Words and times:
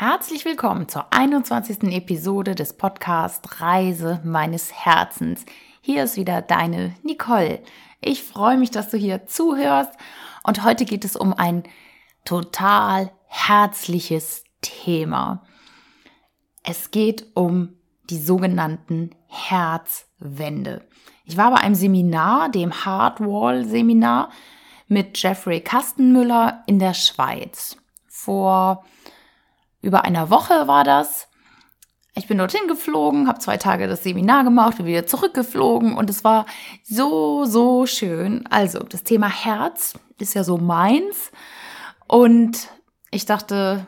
herzlich 0.00 0.46
willkommen 0.46 0.88
zur 0.88 1.12
21. 1.12 1.82
Episode 1.92 2.54
des 2.54 2.72
Podcasts 2.72 3.60
Reise 3.60 4.18
meines 4.24 4.72
Herzens. 4.72 5.44
Hier 5.82 6.04
ist 6.04 6.16
wieder 6.16 6.40
deine 6.40 6.94
Nicole. 7.02 7.62
Ich 8.00 8.22
freue 8.22 8.56
mich, 8.56 8.70
dass 8.70 8.88
du 8.88 8.96
hier 8.96 9.26
zuhörst 9.26 9.92
und 10.42 10.64
heute 10.64 10.86
geht 10.86 11.04
es 11.04 11.16
um 11.16 11.34
ein 11.34 11.64
total 12.24 13.12
herzliches 13.26 14.44
Thema. 14.62 15.44
Es 16.62 16.90
geht 16.90 17.26
um 17.34 17.74
die 18.08 18.20
sogenannten 18.20 19.10
Herzwände. 19.26 20.88
Ich 21.26 21.36
war 21.36 21.50
bei 21.50 21.58
einem 21.58 21.74
Seminar, 21.74 22.48
dem 22.48 22.86
Hardwall 22.86 23.66
Seminar 23.66 24.30
mit 24.88 25.22
Jeffrey 25.22 25.60
Kastenmüller 25.60 26.64
in 26.66 26.78
der 26.78 26.94
Schweiz. 26.94 27.76
Vor 28.08 28.82
über 29.82 30.04
einer 30.04 30.30
Woche 30.30 30.66
war 30.66 30.84
das. 30.84 31.28
Ich 32.14 32.26
bin 32.26 32.38
dorthin 32.38 32.66
geflogen, 32.66 33.28
habe 33.28 33.38
zwei 33.38 33.56
Tage 33.56 33.86
das 33.86 34.02
Seminar 34.02 34.44
gemacht, 34.44 34.76
bin 34.76 34.86
wieder 34.86 35.06
zurückgeflogen 35.06 35.96
und 35.96 36.10
es 36.10 36.24
war 36.24 36.46
so, 36.82 37.44
so 37.44 37.86
schön. 37.86 38.46
Also, 38.48 38.80
das 38.80 39.04
Thema 39.04 39.28
Herz 39.28 39.94
ist 40.18 40.34
ja 40.34 40.44
so 40.44 40.58
meins 40.58 41.30
und 42.08 42.68
ich 43.10 43.26
dachte, 43.26 43.86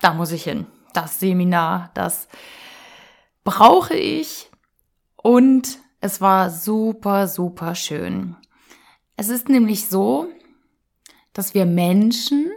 da 0.00 0.12
muss 0.12 0.32
ich 0.32 0.44
hin. 0.44 0.66
Das 0.92 1.18
Seminar, 1.18 1.90
das 1.94 2.28
brauche 3.44 3.94
ich 3.94 4.50
und 5.16 5.78
es 6.00 6.20
war 6.20 6.50
super, 6.50 7.28
super 7.28 7.74
schön. 7.74 8.36
Es 9.16 9.28
ist 9.28 9.48
nämlich 9.48 9.88
so, 9.88 10.28
dass 11.32 11.54
wir 11.54 11.64
Menschen 11.64 12.50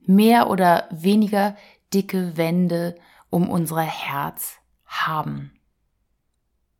mehr 0.00 0.50
oder 0.50 0.88
weniger 0.90 1.56
dicke 1.92 2.36
Wände 2.36 2.96
um 3.30 3.48
unser 3.48 3.80
Herz 3.80 4.56
haben. 4.86 5.52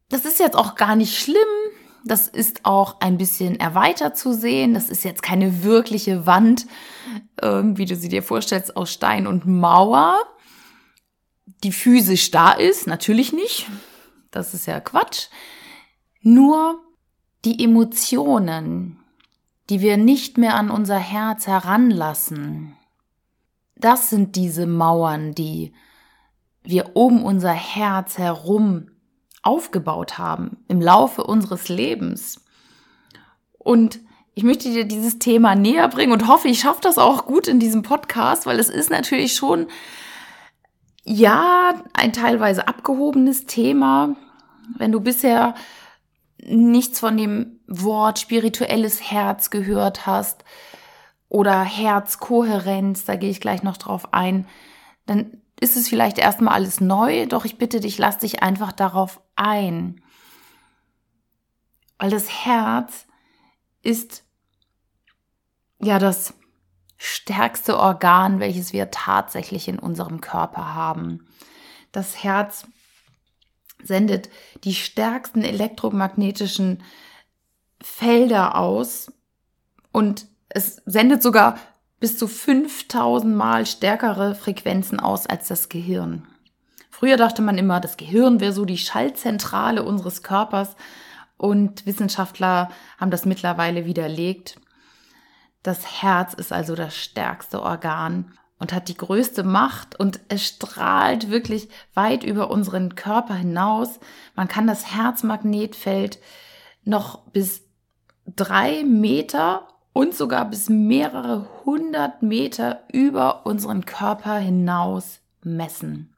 Das 0.08 0.24
ist 0.24 0.40
jetzt 0.40 0.56
auch 0.56 0.74
gar 0.74 0.96
nicht 0.96 1.18
schlimm. 1.18 1.36
Das 2.04 2.26
ist 2.26 2.64
auch 2.64 3.00
ein 3.00 3.18
bisschen 3.18 3.60
erweitert 3.60 4.16
zu 4.16 4.32
sehen. 4.32 4.74
Das 4.74 4.90
ist 4.90 5.04
jetzt 5.04 5.22
keine 5.22 5.62
wirkliche 5.62 6.26
Wand, 6.26 6.66
äh, 7.36 7.62
wie 7.62 7.84
du 7.84 7.94
sie 7.94 8.08
dir 8.08 8.22
vorstellst, 8.22 8.76
aus 8.76 8.92
Stein 8.92 9.26
und 9.26 9.46
Mauer, 9.46 10.16
die 11.62 11.72
physisch 11.72 12.30
da 12.30 12.52
ist. 12.52 12.86
Natürlich 12.86 13.32
nicht. 13.32 13.66
Das 14.30 14.54
ist 14.54 14.66
ja 14.66 14.80
Quatsch. 14.80 15.28
Nur 16.22 16.80
die 17.44 17.62
Emotionen, 17.62 18.98
die 19.68 19.80
wir 19.80 19.96
nicht 19.96 20.38
mehr 20.38 20.54
an 20.54 20.70
unser 20.70 20.98
Herz 20.98 21.46
heranlassen, 21.46 22.76
das 23.84 24.10
sind 24.10 24.36
diese 24.36 24.66
Mauern, 24.66 25.32
die 25.34 25.72
wir 26.62 26.96
um 26.96 27.24
unser 27.24 27.52
Herz 27.52 28.18
herum 28.18 28.90
aufgebaut 29.42 30.18
haben 30.18 30.58
im 30.68 30.80
Laufe 30.80 31.24
unseres 31.24 31.68
Lebens. 31.68 32.44
Und 33.58 34.00
ich 34.34 34.42
möchte 34.42 34.70
dir 34.70 34.84
dieses 34.84 35.18
Thema 35.18 35.54
näher 35.54 35.88
bringen 35.88 36.12
und 36.12 36.28
hoffe, 36.28 36.48
ich 36.48 36.60
schaffe 36.60 36.80
das 36.82 36.98
auch 36.98 37.26
gut 37.26 37.48
in 37.48 37.58
diesem 37.58 37.82
Podcast, 37.82 38.46
weil 38.46 38.58
es 38.58 38.68
ist 38.68 38.90
natürlich 38.90 39.34
schon, 39.34 39.66
ja, 41.04 41.82
ein 41.92 42.12
teilweise 42.12 42.68
abgehobenes 42.68 43.46
Thema. 43.46 44.16
Wenn 44.76 44.92
du 44.92 45.00
bisher 45.00 45.54
nichts 46.42 47.00
von 47.00 47.16
dem 47.16 47.60
Wort 47.66 48.18
spirituelles 48.18 49.10
Herz 49.10 49.50
gehört 49.50 50.06
hast, 50.06 50.44
oder 51.30 51.62
Herzkohärenz, 51.62 53.06
da 53.06 53.16
gehe 53.16 53.30
ich 53.30 53.40
gleich 53.40 53.62
noch 53.62 53.78
drauf 53.78 54.12
ein, 54.12 54.46
dann 55.06 55.40
ist 55.58 55.76
es 55.76 55.88
vielleicht 55.88 56.18
erstmal 56.18 56.54
alles 56.54 56.80
neu, 56.80 57.26
doch 57.26 57.44
ich 57.44 57.56
bitte 57.56 57.80
dich, 57.80 57.96
lass 57.98 58.18
dich 58.18 58.42
einfach 58.42 58.72
darauf 58.72 59.22
ein. 59.36 60.02
Weil 61.98 62.10
das 62.10 62.44
Herz 62.44 63.06
ist 63.82 64.24
ja 65.78 65.98
das 65.98 66.34
stärkste 66.96 67.78
Organ, 67.78 68.40
welches 68.40 68.72
wir 68.72 68.90
tatsächlich 68.90 69.68
in 69.68 69.78
unserem 69.78 70.20
Körper 70.20 70.74
haben. 70.74 71.28
Das 71.92 72.24
Herz 72.24 72.66
sendet 73.82 74.30
die 74.64 74.74
stärksten 74.74 75.42
elektromagnetischen 75.42 76.82
Felder 77.80 78.56
aus 78.56 79.12
und 79.92 80.29
es 80.50 80.82
sendet 80.84 81.22
sogar 81.22 81.58
bis 82.00 82.18
zu 82.18 82.26
5000 82.26 83.34
Mal 83.34 83.66
stärkere 83.66 84.34
Frequenzen 84.34 85.00
aus 85.00 85.26
als 85.26 85.48
das 85.48 85.68
Gehirn. 85.68 86.26
Früher 86.90 87.16
dachte 87.16 87.40
man 87.40 87.56
immer, 87.56 87.80
das 87.80 87.96
Gehirn 87.96 88.40
wäre 88.40 88.52
so 88.52 88.64
die 88.64 88.78
Schaltzentrale 88.78 89.82
unseres 89.82 90.22
Körpers 90.22 90.76
und 91.36 91.86
Wissenschaftler 91.86 92.70
haben 92.98 93.10
das 93.10 93.24
mittlerweile 93.24 93.86
widerlegt. 93.86 94.60
Das 95.62 96.02
Herz 96.02 96.34
ist 96.34 96.52
also 96.52 96.74
das 96.74 96.96
stärkste 96.96 97.62
Organ 97.62 98.32
und 98.58 98.74
hat 98.74 98.88
die 98.88 98.96
größte 98.96 99.42
Macht 99.42 99.98
und 99.98 100.20
es 100.28 100.46
strahlt 100.46 101.30
wirklich 101.30 101.68
weit 101.94 102.24
über 102.24 102.50
unseren 102.50 102.94
Körper 102.94 103.34
hinaus. 103.34 104.00
Man 104.36 104.48
kann 104.48 104.66
das 104.66 104.94
Herzmagnetfeld 104.94 106.18
noch 106.84 107.20
bis 107.28 107.62
drei 108.26 108.84
Meter 108.84 109.66
und 109.92 110.14
sogar 110.14 110.48
bis 110.48 110.68
mehrere 110.68 111.48
hundert 111.64 112.22
Meter 112.22 112.84
über 112.92 113.46
unseren 113.46 113.84
Körper 113.84 114.38
hinaus 114.38 115.20
messen. 115.42 116.14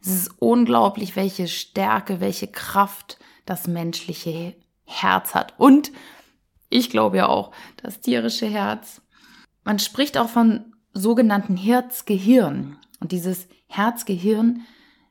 Es 0.00 0.08
ist 0.08 0.30
unglaublich, 0.38 1.16
welche 1.16 1.48
Stärke, 1.48 2.20
welche 2.20 2.46
Kraft 2.46 3.18
das 3.46 3.66
menschliche 3.66 4.54
Herz 4.84 5.34
hat. 5.34 5.54
Und 5.58 5.92
ich 6.70 6.90
glaube 6.90 7.18
ja 7.18 7.28
auch, 7.28 7.50
das 7.82 8.00
tierische 8.00 8.46
Herz. 8.46 9.00
Man 9.64 9.78
spricht 9.78 10.18
auch 10.18 10.28
von 10.28 10.74
sogenannten 10.92 11.56
Herzgehirn. 11.56 12.76
Und 13.00 13.12
dieses 13.12 13.48
Herzgehirn 13.66 14.62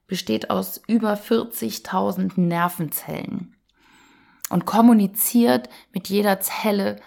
besteht 0.08 0.50
aus 0.50 0.82
über 0.88 1.14
40.000 1.14 2.40
Nervenzellen 2.40 3.56
und 4.50 4.66
kommuniziert 4.66 5.70
mit 5.94 6.08
jeder 6.08 6.40
Zelle 6.40 6.98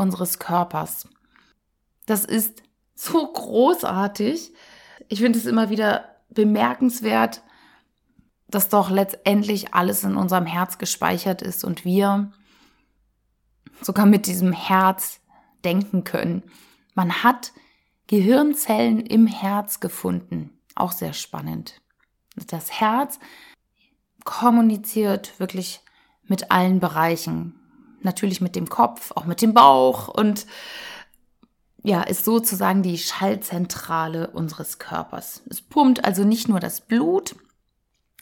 unseres 0.00 0.38
Körpers. 0.38 1.08
Das 2.06 2.24
ist 2.24 2.62
so 2.94 3.32
großartig. 3.32 4.52
Ich 5.08 5.20
finde 5.20 5.38
es 5.38 5.46
immer 5.46 5.70
wieder 5.70 6.16
bemerkenswert, 6.30 7.42
dass 8.48 8.68
doch 8.68 8.90
letztendlich 8.90 9.74
alles 9.74 10.02
in 10.02 10.16
unserem 10.16 10.46
Herz 10.46 10.78
gespeichert 10.78 11.42
ist 11.42 11.64
und 11.64 11.84
wir 11.84 12.32
sogar 13.80 14.06
mit 14.06 14.26
diesem 14.26 14.52
Herz 14.52 15.20
denken 15.64 16.04
können. 16.04 16.42
Man 16.94 17.22
hat 17.22 17.52
Gehirnzellen 18.06 19.00
im 19.00 19.26
Herz 19.26 19.78
gefunden. 19.78 20.58
Auch 20.74 20.92
sehr 20.92 21.12
spannend. 21.12 21.80
Das 22.48 22.80
Herz 22.80 23.20
kommuniziert 24.24 25.38
wirklich 25.38 25.80
mit 26.24 26.50
allen 26.50 26.80
Bereichen 26.80 27.59
natürlich 28.04 28.40
mit 28.40 28.56
dem 28.56 28.68
Kopf, 28.68 29.12
auch 29.14 29.24
mit 29.24 29.42
dem 29.42 29.54
Bauch 29.54 30.08
und 30.08 30.46
ja, 31.82 32.02
ist 32.02 32.24
sozusagen 32.24 32.82
die 32.82 32.98
Schallzentrale 32.98 34.30
unseres 34.30 34.78
Körpers. 34.78 35.42
Es 35.48 35.62
pumpt 35.62 36.04
also 36.04 36.24
nicht 36.24 36.48
nur 36.48 36.60
das 36.60 36.82
Blut 36.82 37.34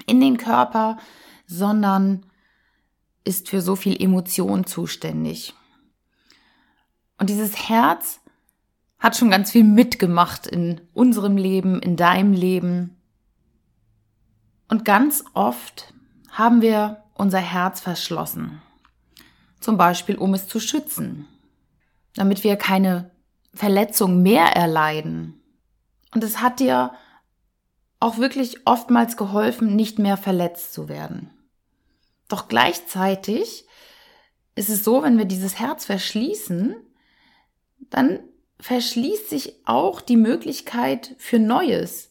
in 0.06 0.20
den 0.20 0.36
Körper, 0.36 0.98
sondern 1.46 2.26
ist 3.24 3.48
für 3.48 3.60
so 3.60 3.74
viel 3.74 4.00
Emotion 4.00 4.64
zuständig. 4.64 5.54
Und 7.18 7.30
dieses 7.30 7.68
Herz 7.68 8.20
hat 9.00 9.16
schon 9.16 9.30
ganz 9.30 9.50
viel 9.50 9.64
mitgemacht 9.64 10.46
in 10.46 10.80
unserem 10.94 11.36
Leben, 11.36 11.80
in 11.80 11.96
deinem 11.96 12.32
Leben. 12.32 12.96
Und 14.68 14.84
ganz 14.84 15.24
oft 15.34 15.92
haben 16.30 16.62
wir 16.62 17.02
unser 17.14 17.40
Herz 17.40 17.80
verschlossen 17.80 18.62
zum 19.60 19.76
Beispiel 19.76 20.16
um 20.16 20.34
es 20.34 20.46
zu 20.46 20.60
schützen, 20.60 21.26
damit 22.14 22.44
wir 22.44 22.56
keine 22.56 23.10
Verletzung 23.54 24.22
mehr 24.22 24.46
erleiden. 24.46 25.40
Und 26.14 26.24
es 26.24 26.40
hat 26.40 26.60
dir 26.60 26.92
auch 28.00 28.18
wirklich 28.18 28.66
oftmals 28.66 29.16
geholfen, 29.16 29.74
nicht 29.74 29.98
mehr 29.98 30.16
verletzt 30.16 30.72
zu 30.72 30.88
werden. 30.88 31.30
Doch 32.28 32.48
gleichzeitig 32.48 33.66
ist 34.54 34.68
es 34.68 34.84
so, 34.84 35.02
wenn 35.02 35.18
wir 35.18 35.24
dieses 35.24 35.58
Herz 35.58 35.86
verschließen, 35.86 36.76
dann 37.90 38.20
verschließt 38.60 39.30
sich 39.30 39.54
auch 39.66 40.00
die 40.00 40.16
Möglichkeit 40.16 41.14
für 41.18 41.38
Neues. 41.38 42.10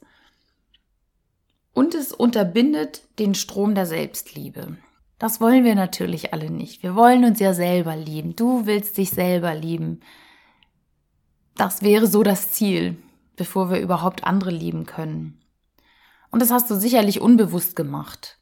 Und 1.74 1.94
es 1.94 2.12
unterbindet 2.12 3.04
den 3.20 3.36
Strom 3.36 3.76
der 3.76 3.86
Selbstliebe. 3.86 4.78
Das 5.20 5.42
wollen 5.42 5.64
wir 5.64 5.76
natürlich 5.76 6.34
alle 6.34 6.52
nicht. 6.52 6.84
Wir 6.84 6.96
wollen 6.96 7.26
uns 7.26 7.40
ja 7.40 7.54
selber 7.54 7.96
lieben. 7.96 8.36
Du 8.36 8.66
willst 8.66 8.98
dich 8.98 9.10
selber 9.10 9.56
lieben. 9.56 10.02
Das 11.56 11.82
wäre 11.82 12.08
so 12.08 12.24
das 12.24 12.52
Ziel. 12.52 12.98
bevor 13.38 13.70
wir 13.70 13.80
überhaupt 13.80 14.26
andere 14.26 14.52
lieben 14.52 14.86
können. 14.86 15.40
Und 16.30 16.42
das 16.42 16.52
hast 16.52 16.70
du 16.70 16.76
sicherlich 16.76 17.22
unbewusst 17.22 17.78
gemacht. 17.78 18.38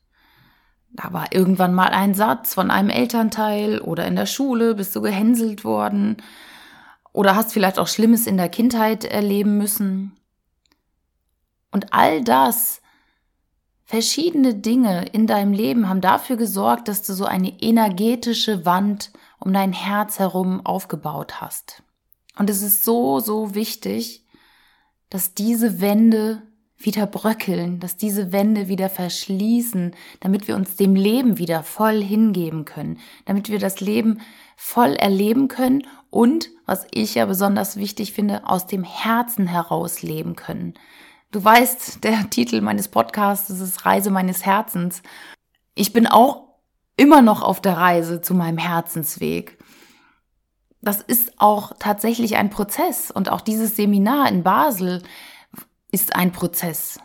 Da 0.91 1.13
war 1.13 1.33
irgendwann 1.33 1.75
mal 1.75 1.89
ein 1.89 2.15
Satz 2.15 2.53
von 2.53 2.71
einem 2.71 2.89
Elternteil 2.89 3.79
oder 3.79 4.07
in 4.07 4.15
der 4.15 4.25
Schule 4.25 4.73
bist 4.73 4.95
du 4.95 5.01
gehänselt 5.01 5.63
worden 5.63 6.17
oder 7.11 7.35
hast 7.35 7.51
vielleicht 7.51 7.77
auch 7.77 7.87
Schlimmes 7.87 8.25
in 8.25 8.37
der 8.37 8.49
Kindheit 8.49 9.03
erleben 9.03 9.57
müssen. 9.57 10.13
Und 11.71 11.93
all 11.93 12.23
das, 12.23 12.81
verschiedene 13.85 14.55
Dinge 14.55 15.05
in 15.11 15.27
deinem 15.27 15.53
Leben 15.53 15.87
haben 15.87 16.01
dafür 16.01 16.35
gesorgt, 16.35 16.87
dass 16.87 17.03
du 17.03 17.13
so 17.13 17.25
eine 17.25 17.61
energetische 17.61 18.65
Wand 18.65 19.11
um 19.39 19.53
dein 19.53 19.73
Herz 19.73 20.19
herum 20.19 20.65
aufgebaut 20.65 21.39
hast. 21.39 21.83
Und 22.37 22.49
es 22.49 22.61
ist 22.61 22.83
so, 22.83 23.19
so 23.19 23.55
wichtig, 23.55 24.25
dass 25.09 25.33
diese 25.33 25.79
Wände 25.79 26.41
wieder 26.77 27.07
bröckeln, 27.07 27.79
dass 27.79 27.95
diese 27.95 28.31
Wände 28.31 28.67
wieder 28.67 28.89
verschließen, 28.89 29.95
damit 30.19 30.47
wir 30.47 30.55
uns 30.55 30.75
dem 30.75 30.95
Leben 30.95 31.37
wieder 31.37 31.63
voll 31.63 32.03
hingeben 32.03 32.65
können, 32.65 32.99
damit 33.25 33.49
wir 33.49 33.59
das 33.59 33.79
Leben 33.79 34.19
voll 34.57 34.93
erleben 34.93 35.47
können 35.47 35.87
und, 36.09 36.49
was 36.65 36.85
ich 36.91 37.15
ja 37.15 37.25
besonders 37.25 37.77
wichtig 37.77 38.13
finde, 38.13 38.47
aus 38.47 38.67
dem 38.67 38.83
Herzen 38.83 39.47
heraus 39.47 40.01
leben 40.01 40.35
können. 40.35 40.73
Du 41.35 41.43
weißt, 41.43 42.05
der 42.05 42.29
Titel 42.29 42.61
meines 42.61 42.87
Podcasts 42.87 43.49
ist 43.49 43.85
Reise 43.85 44.09
meines 44.09 44.45
Herzens. 44.45 45.03
Ich 45.73 45.91
bin 45.91 46.07
auch 46.07 46.47
immer 46.95 47.21
noch 47.21 47.41
auf 47.41 47.59
der 47.59 47.75
Reise 47.75 48.21
zu 48.21 48.33
meinem 48.33 48.57
Herzensweg. 48.57 49.57
Das 50.81 51.01
ist 51.01 51.33
auch 51.37 51.73
tatsächlich 51.77 52.37
ein 52.37 52.49
Prozess 52.49 53.11
und 53.11 53.27
auch 53.27 53.41
dieses 53.41 53.75
Seminar 53.75 54.29
in 54.29 54.43
Basel 54.43 55.03
ist 55.91 56.15
ein 56.15 56.31
Prozess, 56.31 57.01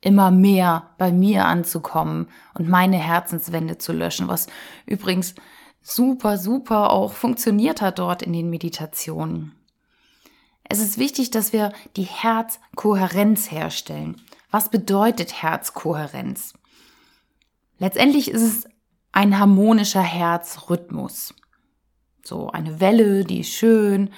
immer 0.00 0.30
mehr 0.30 0.90
bei 0.96 1.10
mir 1.10 1.46
anzukommen 1.46 2.28
und 2.54 2.68
meine 2.68 2.98
Herzenswände 2.98 3.76
zu 3.76 3.92
löschen, 3.92 4.28
was 4.28 4.46
übrigens 4.86 5.34
super, 5.80 6.38
super 6.38 6.90
auch 6.90 7.12
funktioniert 7.12 7.82
hat 7.82 7.98
dort 7.98 8.22
in 8.22 8.32
den 8.32 8.50
Meditationen. 8.50 9.57
Es 10.68 10.80
ist 10.80 10.98
wichtig, 10.98 11.30
dass 11.30 11.52
wir 11.52 11.72
die 11.96 12.04
Herzkohärenz 12.04 13.50
herstellen. 13.50 14.20
Was 14.50 14.70
bedeutet 14.70 15.42
Herzkohärenz? 15.42 16.54
Letztendlich 17.78 18.30
ist 18.30 18.42
es 18.42 18.68
ein 19.12 19.38
harmonischer 19.38 20.02
Herzrhythmus. 20.02 21.34
So 22.22 22.50
eine 22.50 22.80
Welle, 22.80 23.24
die 23.24 23.44
schön 23.44 24.10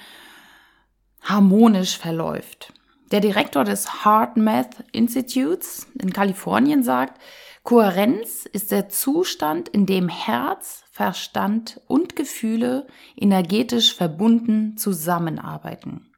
harmonisch 1.21 1.97
verläuft. 1.97 2.73
Der 3.11 3.21
Direktor 3.21 3.63
des 3.63 4.03
Heart 4.03 4.37
Math 4.37 4.83
Institutes 4.91 5.87
in 5.99 6.11
Kalifornien 6.11 6.83
sagt, 6.83 7.21
Kohärenz 7.63 8.45
ist 8.45 8.71
der 8.71 8.89
Zustand, 8.89 9.69
in 9.69 9.85
dem 9.85 10.09
Herz, 10.09 10.83
Verstand 10.91 11.79
und 11.87 12.15
Gefühle 12.15 12.87
energetisch 13.15 13.95
verbunden 13.95 14.77
zusammenarbeiten. 14.77 16.10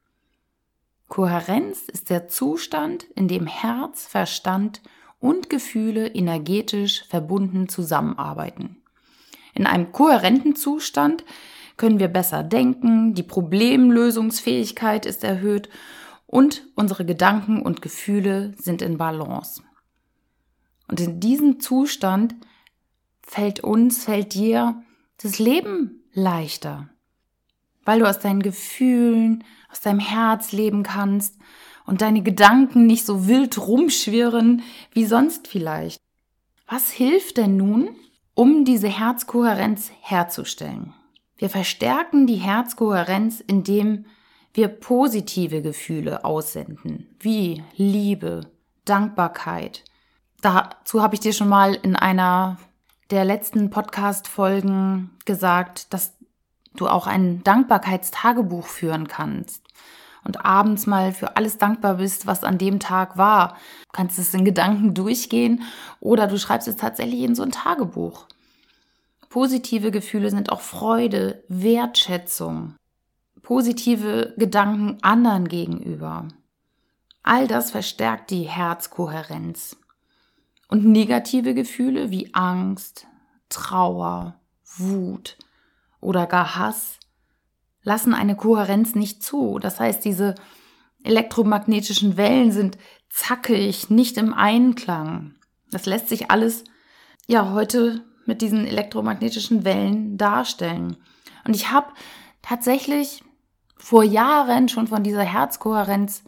Kohärenz 1.08 1.84
ist 1.84 2.10
der 2.10 2.28
Zustand, 2.28 3.04
in 3.16 3.28
dem 3.28 3.48
Herz, 3.48 4.06
Verstand 4.06 4.82
und 5.20 5.50
Gefühle 5.50 6.08
energetisch 6.08 7.06
verbunden 7.08 7.70
zusammenarbeiten. 7.70 8.82
In 9.54 9.68
einem 9.68 9.92
kohärenten 9.92 10.56
Zustand 10.56 11.24
können 11.78 12.00
wir 12.00 12.08
besser 12.08 12.44
denken, 12.44 13.14
die 13.14 13.24
Problemlösungsfähigkeit 13.24 15.06
ist 15.06 15.24
erhöht 15.24 15.70
und 16.28 16.68
unsere 16.76 17.06
Gedanken 17.06 17.62
und 17.62 17.82
Gefühle 17.82 18.54
sind 18.58 18.82
in 18.82 18.98
Balance. 18.98 19.62
Und 20.88 21.00
in 21.00 21.20
diesem 21.20 21.60
Zustand 21.60 22.36
fällt 23.22 23.62
uns, 23.62 24.04
fällt 24.04 24.34
dir 24.34 24.84
das 25.22 25.40
Leben 25.40 26.04
leichter, 26.14 26.90
weil 27.86 28.00
du 28.00 28.10
aus 28.10 28.20
deinen 28.20 28.42
Gefühlen, 28.42 29.44
aus 29.72 29.82
deinem 29.82 30.00
Herz 30.00 30.52
leben 30.52 30.84
kannst 30.84 31.38
und 31.86 32.02
deine 32.02 32.22
Gedanken 32.22 32.86
nicht 32.86 33.06
so 33.06 33.28
wild 33.28 33.58
rumschwirren 33.58 34.64
wie 34.92 35.06
sonst 35.06 35.48
vielleicht. 35.48 36.00
Was 36.68 36.92
hilft 36.92 37.38
denn 37.38 37.58
nun, 37.58 37.90
um 38.36 38.66
diese 38.66 38.88
Herzkohärenz 38.88 39.92
herzustellen? 40.02 40.94
Wir 41.38 41.50
verstärken 41.50 42.26
die 42.26 42.38
Herzkohärenz, 42.38 43.42
indem 43.42 44.06
wir 44.54 44.68
positive 44.68 45.62
Gefühle 45.62 46.24
aussenden, 46.24 47.16
wie 47.20 47.64
Liebe, 47.76 48.52
Dankbarkeit. 48.86 49.84
Dazu 50.42 51.02
habe 51.02 51.16
ich 51.16 51.22
dir 51.22 51.34
schon 51.34 51.50
mal 51.50 51.74
in 51.74 51.96
einer 51.96 52.58
der 53.10 53.26
letzten 53.26 53.70
Podcast-Folgen 53.70 55.12
gesagt, 55.26 55.94
dass 55.94 56.14
du 56.76 56.88
auch 56.88 57.08
ein 57.08 57.44
Dankbarkeitstagebuch 57.44 58.66
führen 58.66 59.08
kannst 59.08 59.64
und 60.24 60.46
abends 60.46 60.88
mal 60.88 61.12
für 61.12 61.38
alles 61.38 61.58
dankbar 61.58 61.96
bist, 61.96 62.26
was 62.28 62.44
an 62.44 62.58
dem 62.58 62.80
Tag 62.80 63.18
war. 63.18 63.58
Du 63.88 63.92
kannst 63.94 64.20
es 64.20 64.34
in 64.34 64.46
Gedanken 64.46 64.94
durchgehen 64.94 65.64
oder 66.00 66.28
du 66.28 66.38
schreibst 66.38 66.68
es 66.68 66.78
tatsächlich 66.78 67.22
in 67.22 67.36
so 67.36 67.44
ein 67.44 67.52
Tagebuch. 67.52 68.28
Positive 69.30 69.92
Gefühle 69.92 70.30
sind 70.30 70.52
auch 70.52 70.62
Freude, 70.62 71.44
Wertschätzung, 71.48 72.76
positive 73.42 74.34
Gedanken 74.38 74.98
anderen 75.02 75.48
gegenüber. 75.48 76.28
All 77.24 77.48
das 77.48 77.72
verstärkt 77.72 78.32
die 78.32 78.44
Herzkohärenz. 78.44 79.78
Und 80.68 80.86
negative 80.86 81.54
Gefühle 81.54 82.10
wie 82.10 82.34
Angst, 82.34 83.06
Trauer, 83.50 84.36
Wut 84.78 85.38
oder 86.04 86.28
gar 86.28 86.56
Hass 86.56 87.00
lassen 87.84 88.14
eine 88.14 88.36
Kohärenz 88.36 88.96
nicht 88.96 89.24
zu. 89.24 89.60
Das 89.60 89.80
heißt, 89.80 90.04
diese 90.06 90.36
elektromagnetischen 91.04 92.18
Wellen 92.18 92.52
sind 92.52 92.78
zackig, 93.10 93.90
nicht 93.90 94.18
im 94.18 94.34
Einklang. 94.34 95.36
Das 95.70 95.86
lässt 95.86 96.10
sich 96.10 96.32
alles 96.32 96.64
ja 97.28 97.52
heute 97.52 98.04
mit 98.26 98.42
diesen 98.42 98.66
elektromagnetischen 98.66 99.66
Wellen 99.66 100.18
darstellen. 100.18 100.98
Und 101.46 101.56
ich 101.56 101.72
habe 101.72 101.88
tatsächlich 102.42 103.24
vor 103.76 104.04
Jahren 104.04 104.70
schon 104.70 104.88
von 104.88 105.04
dieser 105.04 105.24
Herzkohärenz 105.24 106.24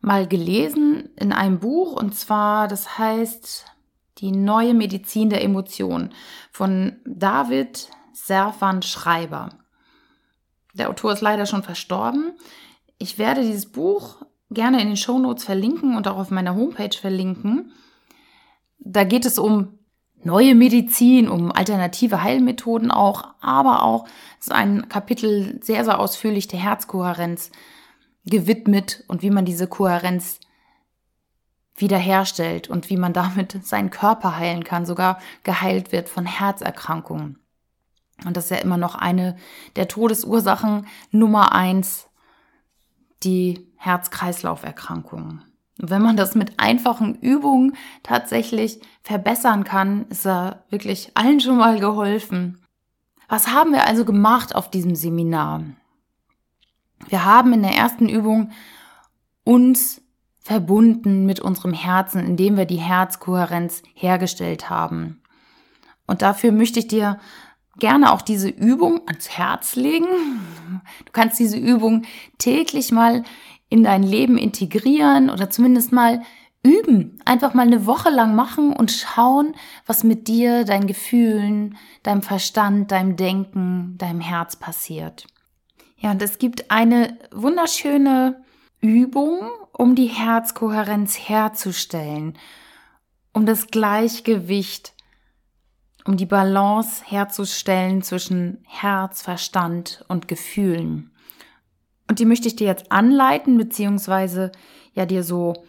mal 0.00 0.26
gelesen 0.26 1.08
in 1.16 1.32
einem 1.32 1.58
Buch 1.58 1.92
und 1.92 2.14
zwar, 2.14 2.68
das 2.68 2.98
heißt 2.98 3.64
Die 4.18 4.32
neue 4.32 4.74
Medizin 4.74 5.30
der 5.30 5.42
Emotionen 5.42 6.12
von 6.50 6.96
David 7.04 7.88
Servan 8.26 8.82
Schreiber. 8.82 9.50
Der 10.74 10.90
Autor 10.90 11.12
ist 11.12 11.20
leider 11.20 11.46
schon 11.46 11.62
verstorben. 11.62 12.32
Ich 12.98 13.18
werde 13.18 13.42
dieses 13.42 13.70
Buch 13.70 14.22
gerne 14.50 14.80
in 14.80 14.88
den 14.88 14.96
Shownotes 14.96 15.44
verlinken 15.44 15.96
und 15.96 16.08
auch 16.08 16.18
auf 16.18 16.30
meiner 16.30 16.54
Homepage 16.54 16.96
verlinken. 16.96 17.72
Da 18.78 19.04
geht 19.04 19.24
es 19.24 19.38
um 19.38 19.78
neue 20.22 20.54
Medizin, 20.54 21.28
um 21.28 21.52
alternative 21.52 22.22
Heilmethoden 22.22 22.90
auch, 22.90 23.34
aber 23.40 23.82
auch 23.82 24.06
so 24.40 24.52
ein 24.52 24.88
Kapitel 24.88 25.58
sehr, 25.62 25.84
sehr 25.84 25.98
ausführlich 25.98 26.48
der 26.48 26.60
Herzkohärenz 26.60 27.50
gewidmet 28.24 29.04
und 29.08 29.22
wie 29.22 29.30
man 29.30 29.44
diese 29.44 29.68
Kohärenz 29.68 30.40
wiederherstellt 31.76 32.68
und 32.68 32.90
wie 32.90 32.96
man 32.96 33.12
damit 33.12 33.64
seinen 33.64 33.90
Körper 33.90 34.36
heilen 34.36 34.64
kann, 34.64 34.86
sogar 34.86 35.20
geheilt 35.44 35.92
wird 35.92 36.08
von 36.08 36.26
Herzerkrankungen. 36.26 37.38
Und 38.24 38.36
das 38.36 38.44
ist 38.44 38.50
ja 38.50 38.56
immer 38.58 38.76
noch 38.76 38.94
eine 38.94 39.36
der 39.76 39.88
Todesursachen 39.88 40.86
Nummer 41.10 41.52
eins, 41.52 42.08
die 43.22 43.66
Herz-Kreislauf-Erkrankungen. 43.76 45.44
Wenn 45.76 46.02
man 46.02 46.16
das 46.16 46.34
mit 46.34 46.58
einfachen 46.58 47.14
Übungen 47.20 47.76
tatsächlich 48.02 48.80
verbessern 49.02 49.62
kann, 49.62 50.06
ist 50.08 50.26
da 50.26 50.64
wirklich 50.70 51.12
allen 51.14 51.40
schon 51.40 51.56
mal 51.56 51.78
geholfen. 51.78 52.60
Was 53.28 53.48
haben 53.48 53.72
wir 53.72 53.84
also 53.84 54.04
gemacht 54.04 54.54
auf 54.54 54.70
diesem 54.70 54.96
Seminar? 54.96 55.62
Wir 57.08 57.24
haben 57.24 57.52
in 57.52 57.62
der 57.62 57.74
ersten 57.74 58.08
Übung 58.08 58.50
uns 59.44 60.02
verbunden 60.40 61.26
mit 61.26 61.40
unserem 61.40 61.74
Herzen, 61.74 62.24
indem 62.24 62.56
wir 62.56 62.64
die 62.64 62.76
Herzkohärenz 62.80 63.82
hergestellt 63.94 64.70
haben. 64.70 65.22
Und 66.06 66.22
dafür 66.22 66.52
möchte 66.52 66.80
ich 66.80 66.88
dir 66.88 67.20
gerne 67.78 68.12
auch 68.12 68.22
diese 68.22 68.48
Übung 68.48 69.00
ans 69.06 69.30
Herz 69.30 69.76
legen. 69.76 70.06
Du 71.04 71.12
kannst 71.12 71.38
diese 71.38 71.58
Übung 71.58 72.04
täglich 72.38 72.92
mal 72.92 73.24
in 73.68 73.84
dein 73.84 74.02
Leben 74.02 74.38
integrieren 74.38 75.30
oder 75.30 75.50
zumindest 75.50 75.92
mal 75.92 76.22
üben. 76.62 77.18
Einfach 77.24 77.54
mal 77.54 77.66
eine 77.66 77.86
Woche 77.86 78.10
lang 78.10 78.34
machen 78.34 78.72
und 78.72 78.90
schauen, 78.90 79.54
was 79.86 80.04
mit 80.04 80.28
dir, 80.28 80.64
deinen 80.64 80.86
Gefühlen, 80.86 81.76
deinem 82.02 82.22
Verstand, 82.22 82.90
deinem 82.90 83.16
Denken, 83.16 83.96
deinem 83.98 84.20
Herz 84.20 84.56
passiert. 84.56 85.26
Ja, 85.96 86.12
und 86.12 86.22
es 86.22 86.38
gibt 86.38 86.70
eine 86.70 87.18
wunderschöne 87.32 88.42
Übung, 88.80 89.40
um 89.72 89.94
die 89.94 90.06
Herzkohärenz 90.06 91.18
herzustellen, 91.18 92.38
um 93.32 93.46
das 93.46 93.68
Gleichgewicht, 93.68 94.94
um 96.08 96.16
die 96.16 96.26
Balance 96.26 97.02
herzustellen 97.04 98.00
zwischen 98.02 98.64
Herz, 98.66 99.20
Verstand 99.20 100.06
und 100.08 100.26
Gefühlen. 100.26 101.10
Und 102.08 102.18
die 102.18 102.24
möchte 102.24 102.48
ich 102.48 102.56
dir 102.56 102.66
jetzt 102.66 102.90
anleiten, 102.90 103.58
beziehungsweise 103.58 104.50
ja 104.94 105.04
dir 105.04 105.22
so 105.22 105.66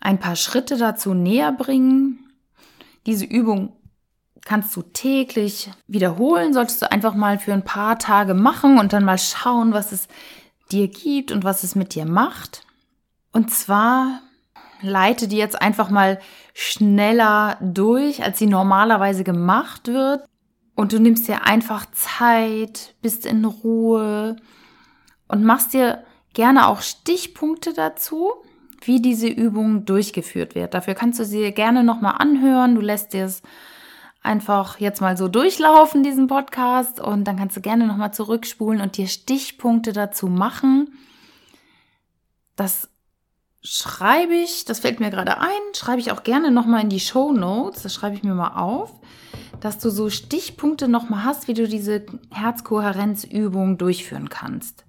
ein 0.00 0.20
paar 0.20 0.36
Schritte 0.36 0.76
dazu 0.76 1.14
näher 1.14 1.50
bringen. 1.50 2.30
Diese 3.06 3.24
Übung 3.24 3.72
kannst 4.44 4.74
du 4.76 4.82
täglich 4.82 5.68
wiederholen, 5.88 6.54
solltest 6.54 6.82
du 6.82 6.90
einfach 6.90 7.16
mal 7.16 7.40
für 7.40 7.52
ein 7.52 7.64
paar 7.64 7.98
Tage 7.98 8.34
machen 8.34 8.78
und 8.78 8.92
dann 8.92 9.04
mal 9.04 9.18
schauen, 9.18 9.72
was 9.72 9.90
es 9.90 10.06
dir 10.70 10.86
gibt 10.86 11.32
und 11.32 11.42
was 11.42 11.64
es 11.64 11.74
mit 11.74 11.96
dir 11.96 12.06
macht. 12.06 12.64
Und 13.32 13.50
zwar 13.50 14.20
leite 14.82 15.28
die 15.28 15.36
jetzt 15.36 15.60
einfach 15.60 15.90
mal 15.90 16.18
schneller 16.54 17.56
durch, 17.60 18.22
als 18.22 18.38
sie 18.38 18.46
normalerweise 18.46 19.24
gemacht 19.24 19.88
wird. 19.88 20.24
Und 20.74 20.92
du 20.92 21.00
nimmst 21.00 21.28
dir 21.28 21.44
einfach 21.44 21.86
Zeit, 21.92 22.94
bist 23.02 23.26
in 23.26 23.44
Ruhe 23.44 24.36
und 25.28 25.44
machst 25.44 25.74
dir 25.74 26.04
gerne 26.34 26.66
auch 26.66 26.80
Stichpunkte 26.80 27.72
dazu, 27.74 28.32
wie 28.80 29.00
diese 29.00 29.28
Übung 29.28 29.84
durchgeführt 29.84 30.54
wird. 30.54 30.74
Dafür 30.74 30.94
kannst 30.94 31.20
du 31.20 31.24
sie 31.24 31.52
gerne 31.52 31.84
nochmal 31.84 32.16
anhören. 32.18 32.74
Du 32.74 32.80
lässt 32.80 33.12
dir 33.12 33.26
es 33.26 33.42
einfach 34.22 34.78
jetzt 34.80 35.00
mal 35.00 35.16
so 35.16 35.28
durchlaufen, 35.28 36.02
diesen 36.02 36.26
Podcast, 36.26 37.00
und 37.00 37.24
dann 37.24 37.36
kannst 37.36 37.56
du 37.56 37.60
gerne 37.60 37.86
nochmal 37.86 38.14
zurückspulen 38.14 38.80
und 38.80 38.96
dir 38.96 39.08
Stichpunkte 39.08 39.92
dazu 39.92 40.28
machen. 40.28 40.94
Das 42.56 42.88
schreibe 43.62 44.34
ich, 44.34 44.64
das 44.64 44.80
fällt 44.80 45.00
mir 45.00 45.10
gerade 45.10 45.38
ein, 45.38 45.74
schreibe 45.74 46.00
ich 46.00 46.10
auch 46.12 46.24
gerne 46.24 46.50
nochmal 46.50 46.82
in 46.82 46.88
die 46.88 47.00
Show 47.00 47.32
Notes, 47.32 47.82
das 47.82 47.94
schreibe 47.94 48.16
ich 48.16 48.22
mir 48.22 48.34
mal 48.34 48.60
auf, 48.60 48.92
dass 49.60 49.78
du 49.78 49.90
so 49.90 50.10
Stichpunkte 50.10 50.88
nochmal 50.88 51.24
hast, 51.24 51.46
wie 51.46 51.54
du 51.54 51.68
diese 51.68 52.04
Herzkohärenzübung 52.30 53.78
durchführen 53.78 54.28
kannst. 54.28 54.84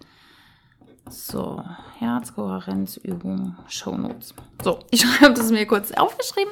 So, 1.09 1.63
Herzkohärenzübung, 1.99 3.57
Show 3.67 3.95
Notes. 3.95 4.33
So, 4.63 4.79
ich 4.89 5.05
habe 5.21 5.33
das 5.33 5.51
mir 5.51 5.67
kurz 5.67 5.91
aufgeschrieben 5.91 6.51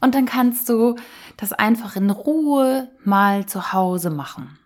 und 0.00 0.14
dann 0.14 0.26
kannst 0.26 0.68
du 0.68 0.96
das 1.36 1.52
einfach 1.52 1.96
in 1.96 2.10
Ruhe 2.10 2.90
mal 3.04 3.46
zu 3.46 3.72
Hause 3.72 4.10
machen. 4.10 4.58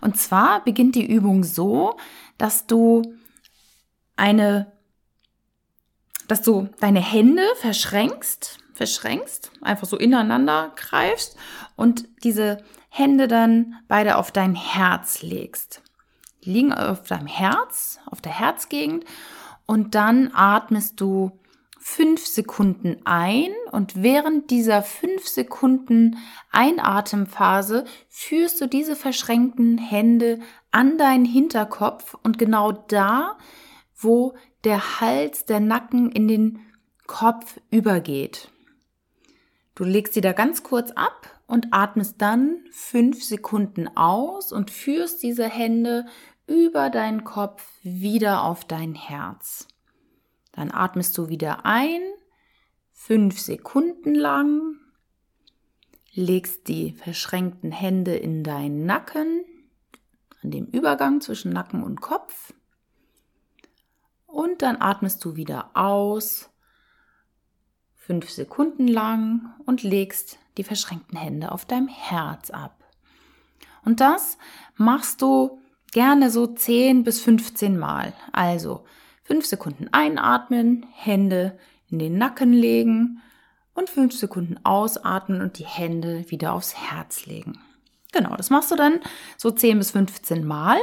Und 0.00 0.16
zwar 0.16 0.64
beginnt 0.64 0.94
die 0.94 1.06
Übung 1.06 1.44
so, 1.44 1.96
dass 2.38 2.66
du 2.66 3.02
eine, 4.16 4.72
dass 6.32 6.40
du 6.40 6.70
deine 6.80 7.02
Hände 7.02 7.42
verschränkst, 7.56 8.56
verschränkst, 8.72 9.50
einfach 9.60 9.86
so 9.86 9.98
ineinander 9.98 10.72
greifst 10.76 11.36
und 11.76 12.08
diese 12.24 12.64
Hände 12.88 13.28
dann 13.28 13.74
beide 13.86 14.16
auf 14.16 14.32
dein 14.32 14.54
Herz 14.54 15.20
legst. 15.20 15.82
Die 16.42 16.50
liegen 16.50 16.72
auf 16.72 17.06
deinem 17.06 17.26
Herz, 17.26 17.98
auf 18.06 18.22
der 18.22 18.32
Herzgegend 18.32 19.04
und 19.66 19.94
dann 19.94 20.30
atmest 20.32 21.02
du 21.02 21.32
fünf 21.78 22.26
Sekunden 22.26 22.96
ein 23.04 23.50
und 23.70 24.02
während 24.02 24.50
dieser 24.50 24.80
fünf 24.80 25.28
Sekunden 25.28 26.16
Einatemphase 26.50 27.84
führst 28.08 28.58
du 28.58 28.68
diese 28.68 28.96
verschränkten 28.96 29.76
Hände 29.76 30.40
an 30.70 30.96
deinen 30.96 31.26
Hinterkopf 31.26 32.16
und 32.22 32.38
genau 32.38 32.72
da, 32.72 33.36
wo 33.94 34.32
der 34.64 35.00
Hals, 35.00 35.44
der 35.44 35.60
Nacken 35.60 36.10
in 36.10 36.28
den 36.28 36.60
Kopf 37.06 37.60
übergeht. 37.70 38.50
Du 39.74 39.84
legst 39.84 40.14
sie 40.14 40.20
da 40.20 40.32
ganz 40.32 40.62
kurz 40.62 40.90
ab 40.92 41.40
und 41.46 41.68
atmest 41.70 42.20
dann 42.20 42.64
fünf 42.70 43.24
Sekunden 43.24 43.88
aus 43.96 44.52
und 44.52 44.70
führst 44.70 45.22
diese 45.22 45.48
Hände 45.48 46.06
über 46.46 46.90
deinen 46.90 47.24
Kopf 47.24 47.66
wieder 47.82 48.44
auf 48.44 48.64
dein 48.64 48.94
Herz. 48.94 49.66
Dann 50.52 50.70
atmest 50.70 51.16
du 51.16 51.28
wieder 51.28 51.64
ein, 51.64 52.00
fünf 52.92 53.40
Sekunden 53.40 54.14
lang, 54.14 54.76
legst 56.12 56.68
die 56.68 56.92
verschränkten 56.92 57.72
Hände 57.72 58.14
in 58.14 58.44
deinen 58.44 58.84
Nacken, 58.84 59.44
an 60.42 60.50
dem 60.50 60.66
Übergang 60.66 61.20
zwischen 61.20 61.52
Nacken 61.52 61.82
und 61.82 62.00
Kopf. 62.00 62.52
Und 64.32 64.62
dann 64.62 64.80
atmest 64.80 65.24
du 65.24 65.36
wieder 65.36 65.70
aus, 65.74 66.50
fünf 67.94 68.30
Sekunden 68.30 68.88
lang 68.88 69.54
und 69.64 69.82
legst 69.82 70.38
die 70.56 70.64
verschränkten 70.64 71.18
Hände 71.18 71.52
auf 71.52 71.64
deinem 71.64 71.88
Herz 71.88 72.50
ab. 72.50 72.82
Und 73.84 74.00
das 74.00 74.38
machst 74.76 75.22
du 75.22 75.60
gerne 75.92 76.30
so 76.30 76.46
10 76.46 77.04
bis 77.04 77.20
15 77.20 77.78
Mal. 77.78 78.12
Also 78.32 78.84
Fünf 79.24 79.46
Sekunden 79.46 79.88
einatmen, 79.92 80.84
Hände 80.92 81.58
in 81.88 81.98
den 81.98 82.18
Nacken 82.18 82.52
legen 82.52 83.22
und 83.72 83.88
fünf 83.88 84.14
Sekunden 84.14 84.58
ausatmen 84.64 85.40
und 85.40 85.58
die 85.58 85.64
Hände 85.64 86.30
wieder 86.30 86.52
aufs 86.52 86.74
Herz 86.74 87.26
legen. 87.26 87.60
Genau, 88.12 88.36
das 88.36 88.50
machst 88.50 88.70
du 88.70 88.76
dann 88.76 89.00
so 89.38 89.50
10 89.50 89.78
bis 89.78 89.92
15 89.92 90.44
Mal. 90.44 90.78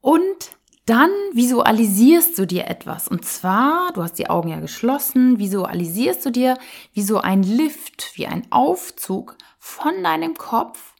Und 0.00 0.56
dann 0.86 1.10
visualisierst 1.32 2.38
du 2.38 2.46
dir 2.46 2.66
etwas. 2.66 3.08
Und 3.08 3.24
zwar, 3.24 3.92
du 3.92 4.02
hast 4.02 4.18
die 4.18 4.28
Augen 4.28 4.48
ja 4.48 4.60
geschlossen, 4.60 5.38
visualisierst 5.38 6.26
du 6.26 6.30
dir 6.30 6.58
wie 6.92 7.02
so 7.02 7.18
ein 7.18 7.42
Lift, 7.42 8.12
wie 8.16 8.26
ein 8.26 8.46
Aufzug 8.50 9.36
von 9.58 10.02
deinem 10.02 10.34
Kopf 10.34 10.94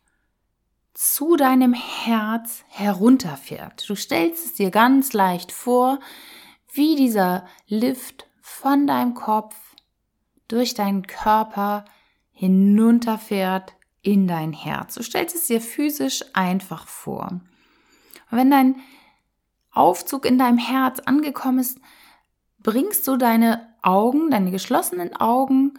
zu 0.95 1.37
deinem 1.37 1.75
Herz 1.75 2.65
herunterfährt. 2.69 3.89
Du 3.89 3.95
stellst 3.95 4.47
es 4.47 4.55
dir 4.55 4.71
ganz 4.71 5.13
leicht 5.13 5.53
vor, 5.53 5.99
wie 6.73 6.97
dieser 6.97 7.47
Lift 7.67 8.27
von 8.41 8.87
deinem 8.87 9.15
Kopf 9.15 9.57
durch 10.49 10.75
deinen 10.75 11.07
Körper 11.07 11.85
hinunterfährt 12.31 13.75
in 14.03 14.27
dein 14.27 14.53
Herz. 14.53 14.95
Du 14.95 15.03
stellst 15.03 15.35
es 15.35 15.47
dir 15.47 15.61
physisch 15.61 16.25
einfach 16.33 16.87
vor. 16.87 17.41
Und 18.31 18.39
wenn 18.39 18.51
dein 18.51 18.77
Aufzug 19.75 20.25
in 20.25 20.39
deinem 20.39 20.59
Herz 20.59 21.01
angekommen 21.01 21.59
ist, 21.59 21.79
bringst 22.61 23.07
du 23.07 23.17
deine 23.17 23.75
Augen, 23.83 24.31
deine 24.31 24.51
geschlossenen 24.51 25.15
Augen 25.17 25.75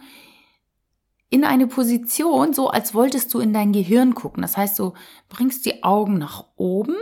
in 1.28 1.44
eine 1.44 1.66
Position, 1.66 2.54
so 2.54 2.68
als 2.68 2.94
wolltest 2.94 3.34
du 3.34 3.40
in 3.40 3.52
dein 3.52 3.72
Gehirn 3.72 4.14
gucken. 4.14 4.42
Das 4.42 4.56
heißt, 4.56 4.78
du 4.78 4.92
bringst 5.28 5.66
die 5.66 5.82
Augen 5.82 6.18
nach 6.18 6.44
oben, 6.56 6.96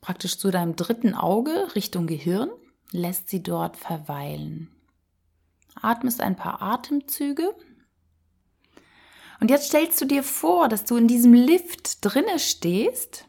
praktisch 0.00 0.38
zu 0.38 0.50
deinem 0.50 0.76
dritten 0.76 1.14
Auge 1.14 1.74
Richtung 1.74 2.06
Gehirn, 2.06 2.48
lässt 2.92 3.28
sie 3.28 3.42
dort 3.42 3.76
verweilen. 3.76 4.70
Atmest 5.74 6.20
ein 6.20 6.36
paar 6.36 6.62
Atemzüge. 6.62 7.54
Und 9.40 9.50
jetzt 9.50 9.66
stellst 9.66 10.00
du 10.00 10.06
dir 10.06 10.22
vor, 10.22 10.68
dass 10.68 10.84
du 10.84 10.96
in 10.96 11.08
diesem 11.08 11.34
Lift 11.34 12.04
drinne 12.04 12.38
stehst 12.38 13.26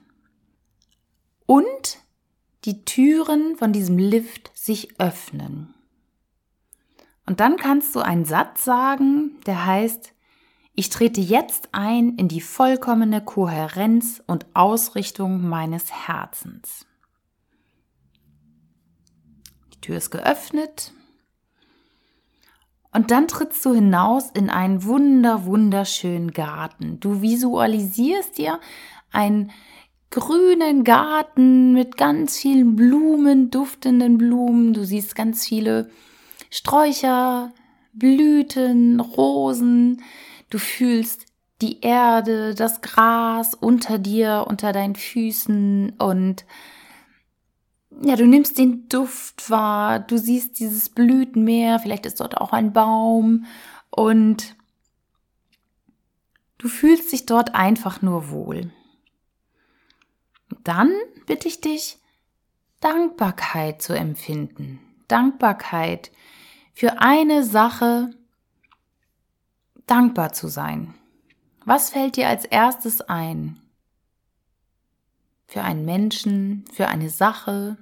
und 1.45 1.97
die 2.67 2.83
Türen 2.83 3.55
von 3.55 3.71
diesem 3.71 3.97
Lift 3.97 4.51
sich 4.53 5.00
öffnen. 5.00 5.74
Und 7.25 7.39
dann 7.39 7.55
kannst 7.55 7.95
du 7.95 8.01
einen 8.01 8.25
Satz 8.25 8.65
sagen, 8.65 9.39
der 9.45 9.65
heißt, 9.65 10.13
ich 10.74 10.89
trete 10.89 11.21
jetzt 11.21 11.69
ein 11.71 12.15
in 12.17 12.27
die 12.27 12.41
vollkommene 12.41 13.24
Kohärenz 13.24 14.21
und 14.27 14.45
Ausrichtung 14.53 15.47
meines 15.47 15.91
Herzens. 16.07 16.86
Die 19.74 19.81
Tür 19.81 19.97
ist 19.97 20.12
geöffnet 20.12 20.91
und 22.91 23.12
dann 23.12 23.29
trittst 23.29 23.65
du 23.65 23.74
hinaus 23.74 24.29
in 24.31 24.50
einen 24.50 24.83
wunder, 24.83 25.45
wunderschönen 25.45 26.31
Garten. 26.31 27.00
Du 27.00 27.21
visualisierst 27.21 28.38
dir 28.38 28.59
einen 29.12 29.51
grünen 30.11 30.83
Garten 30.83 31.73
mit 31.73 31.97
ganz 31.97 32.37
vielen 32.37 32.75
Blumen, 32.75 33.51
duftenden 33.51 34.17
Blumen. 34.17 34.73
Du 34.73 34.85
siehst 34.85 35.15
ganz 35.15 35.45
viele 35.45 35.89
Sträucher, 36.49 37.53
Blüten, 37.93 38.99
Rosen, 38.99 40.01
Du 40.49 40.59
fühlst 40.59 41.25
die 41.61 41.81
Erde, 41.81 42.55
das 42.55 42.81
Gras 42.81 43.53
unter 43.53 43.97
dir, 43.99 44.45
unter 44.47 44.71
deinen 44.71 44.95
Füßen. 44.95 45.93
Und 45.97 46.45
ja, 48.01 48.15
du 48.15 48.25
nimmst 48.25 48.57
den 48.57 48.87
Duft 48.87 49.49
wahr, 49.49 49.99
du 49.99 50.17
siehst 50.17 50.59
dieses 50.59 50.89
Blütenmeer, 50.89 51.79
vielleicht 51.79 52.05
ist 52.05 52.19
dort 52.19 52.37
auch 52.37 52.53
ein 52.53 52.71
Baum. 52.71 53.45
Und 53.89 54.55
du 56.57 56.69
fühlst 56.69 57.11
dich 57.11 57.25
dort 57.25 57.55
einfach 57.55 58.01
nur 58.01 58.29
wohl. 58.29 58.71
Dann 60.67 60.93
bitte 61.25 61.47
ich 61.47 61.62
dich, 61.62 61.97
Dankbarkeit 62.81 63.81
zu 63.81 63.93
empfinden. 63.93 64.81
Dankbarkeit 65.07 66.12
für 66.74 67.00
eine 67.00 67.45
Sache 67.45 68.09
dankbar 69.86 70.33
zu 70.33 70.50
sein. 70.50 70.93
Was 71.63 71.91
fällt 71.91 72.17
dir 72.17 72.27
als 72.27 72.43
erstes 72.43 73.00
ein? 73.00 73.62
Für 75.47 75.62
einen 75.62 75.86
Menschen, 75.86 76.65
für 76.74 76.89
eine 76.89 77.09
Sache, 77.09 77.77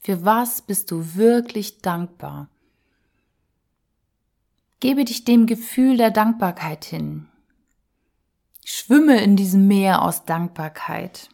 für 0.00 0.24
was 0.24 0.62
bist 0.62 0.90
du 0.90 1.14
wirklich 1.14 1.82
dankbar? 1.82 2.48
Gebe 4.80 5.04
dich 5.04 5.26
dem 5.26 5.44
Gefühl 5.44 5.98
der 5.98 6.10
Dankbarkeit 6.10 6.86
hin. 6.86 7.28
Schwimme 8.64 9.20
in 9.20 9.36
diesem 9.36 9.68
Meer 9.68 10.00
aus 10.00 10.24
Dankbarkeit. 10.24 11.28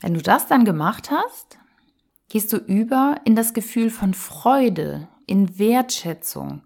Wenn 0.00 0.14
du 0.14 0.22
das 0.22 0.46
dann 0.46 0.64
gemacht 0.64 1.10
hast, 1.10 1.58
gehst 2.28 2.52
du 2.52 2.56
über 2.56 3.20
in 3.24 3.36
das 3.36 3.54
Gefühl 3.54 3.90
von 3.90 4.14
Freude, 4.14 5.08
in 5.26 5.58
Wertschätzung, 5.58 6.62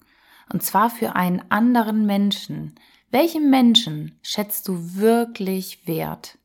und 0.53 0.63
zwar 0.63 0.91
für 0.91 1.15
einen 1.15 1.43
anderen 1.51 2.07
Menschen. 2.07 2.75
Welchem 3.11 3.51
Menschen 3.51 4.19
schätzt 4.23 4.69
du 4.69 4.95
wirklich 4.95 5.87
wert? 5.87 6.39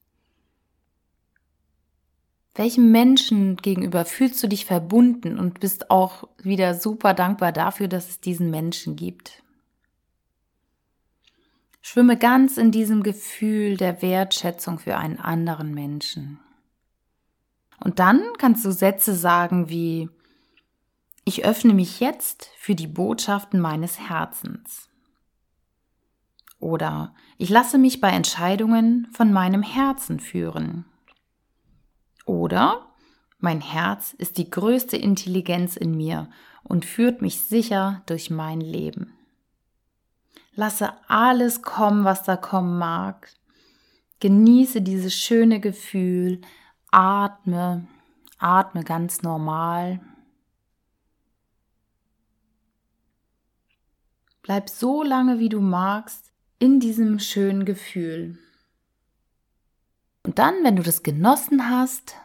Welchem 2.56 2.92
Menschen 2.92 3.58
gegenüber 3.58 4.06
fühlst 4.06 4.44
du 4.44 4.48
dich 4.48 4.66
verbunden 4.66 5.40
und 5.40 5.60
bist 5.60 5.90
auch 5.90 6.28
wieder 6.38 6.76
super 6.76 7.14
dankbar 7.14 7.52
dafür, 7.52 7.88
dass 7.88 8.10
es 8.10 8.20
diesen 8.20 8.52
Menschen 8.52 8.96
gibt? 8.96 9.42
Schwimme 11.82 12.18
ganz 12.18 12.58
in 12.58 12.72
diesem 12.72 13.04
Gefühl 13.04 13.76
der 13.76 14.02
Wertschätzung 14.02 14.80
für 14.80 14.98
einen 14.98 15.18
anderen 15.18 15.74
Menschen. 15.74 16.40
Und 17.84 18.00
dann 18.00 18.22
kannst 18.38 18.64
du 18.64 18.72
Sätze 18.72 19.14
sagen 19.14 19.68
wie, 19.68 20.10
ich 21.26 21.44
öffne 21.44 21.74
mich 21.74 22.00
jetzt 22.00 22.50
für 22.58 22.76
die 22.76 22.88
Botschaften 22.88 23.60
meines 23.60 24.00
Herzens. 24.00 24.88
Oder 26.60 27.14
ich 27.38 27.50
lasse 27.50 27.78
mich 27.78 28.00
bei 28.00 28.10
Entscheidungen 28.12 29.10
von 29.12 29.34
meinem 29.34 29.64
Herzen 29.64 30.22
führen. 30.22 30.86
Oder 32.26 32.88
mein 33.40 33.60
Herz 33.60 34.14
ist 34.14 34.38
die 34.38 34.50
größte 34.50 34.96
Intelligenz 34.96 35.76
in 35.76 35.98
mir 35.98 36.30
und 36.64 36.86
führt 36.86 37.22
mich 37.22 37.42
sicher 37.42 38.02
durch 38.06 38.30
mein 38.30 38.62
Leben. 38.62 39.12
Lasse 40.56 40.94
alles 41.10 41.64
kommen, 41.64 42.06
was 42.06 42.24
da 42.24 42.38
kommen 42.38 42.78
mag. 42.78 43.30
Genieße 44.22 44.82
dieses 44.82 45.14
schöne 45.14 45.60
Gefühl. 45.60 46.40
Atme, 46.94 47.88
atme 48.38 48.84
ganz 48.84 49.24
normal. 49.24 50.00
Bleib 54.44 54.70
so 54.70 55.02
lange, 55.02 55.40
wie 55.40 55.50
du 55.50 55.60
magst, 55.60 56.32
in 56.60 56.80
diesem 56.80 57.18
schönen 57.18 57.66
Gefühl. 57.66 58.38
Und 60.22 60.38
dann, 60.38 60.64
wenn 60.64 60.76
du 60.76 60.84
das 60.84 61.02
genossen 61.02 61.68
hast, 61.68 62.16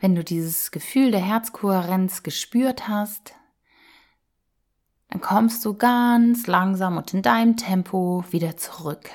wenn 0.00 0.14
du 0.14 0.22
dieses 0.22 0.70
Gefühl 0.70 1.10
der 1.10 1.24
Herzkohärenz 1.24 2.24
gespürt 2.24 2.88
hast, 2.88 3.32
dann 5.08 5.22
kommst 5.22 5.64
du 5.64 5.72
ganz 5.72 6.46
langsam 6.46 6.98
und 6.98 7.14
in 7.14 7.22
deinem 7.22 7.56
Tempo 7.56 8.22
wieder 8.30 8.58
zurück. 8.58 9.08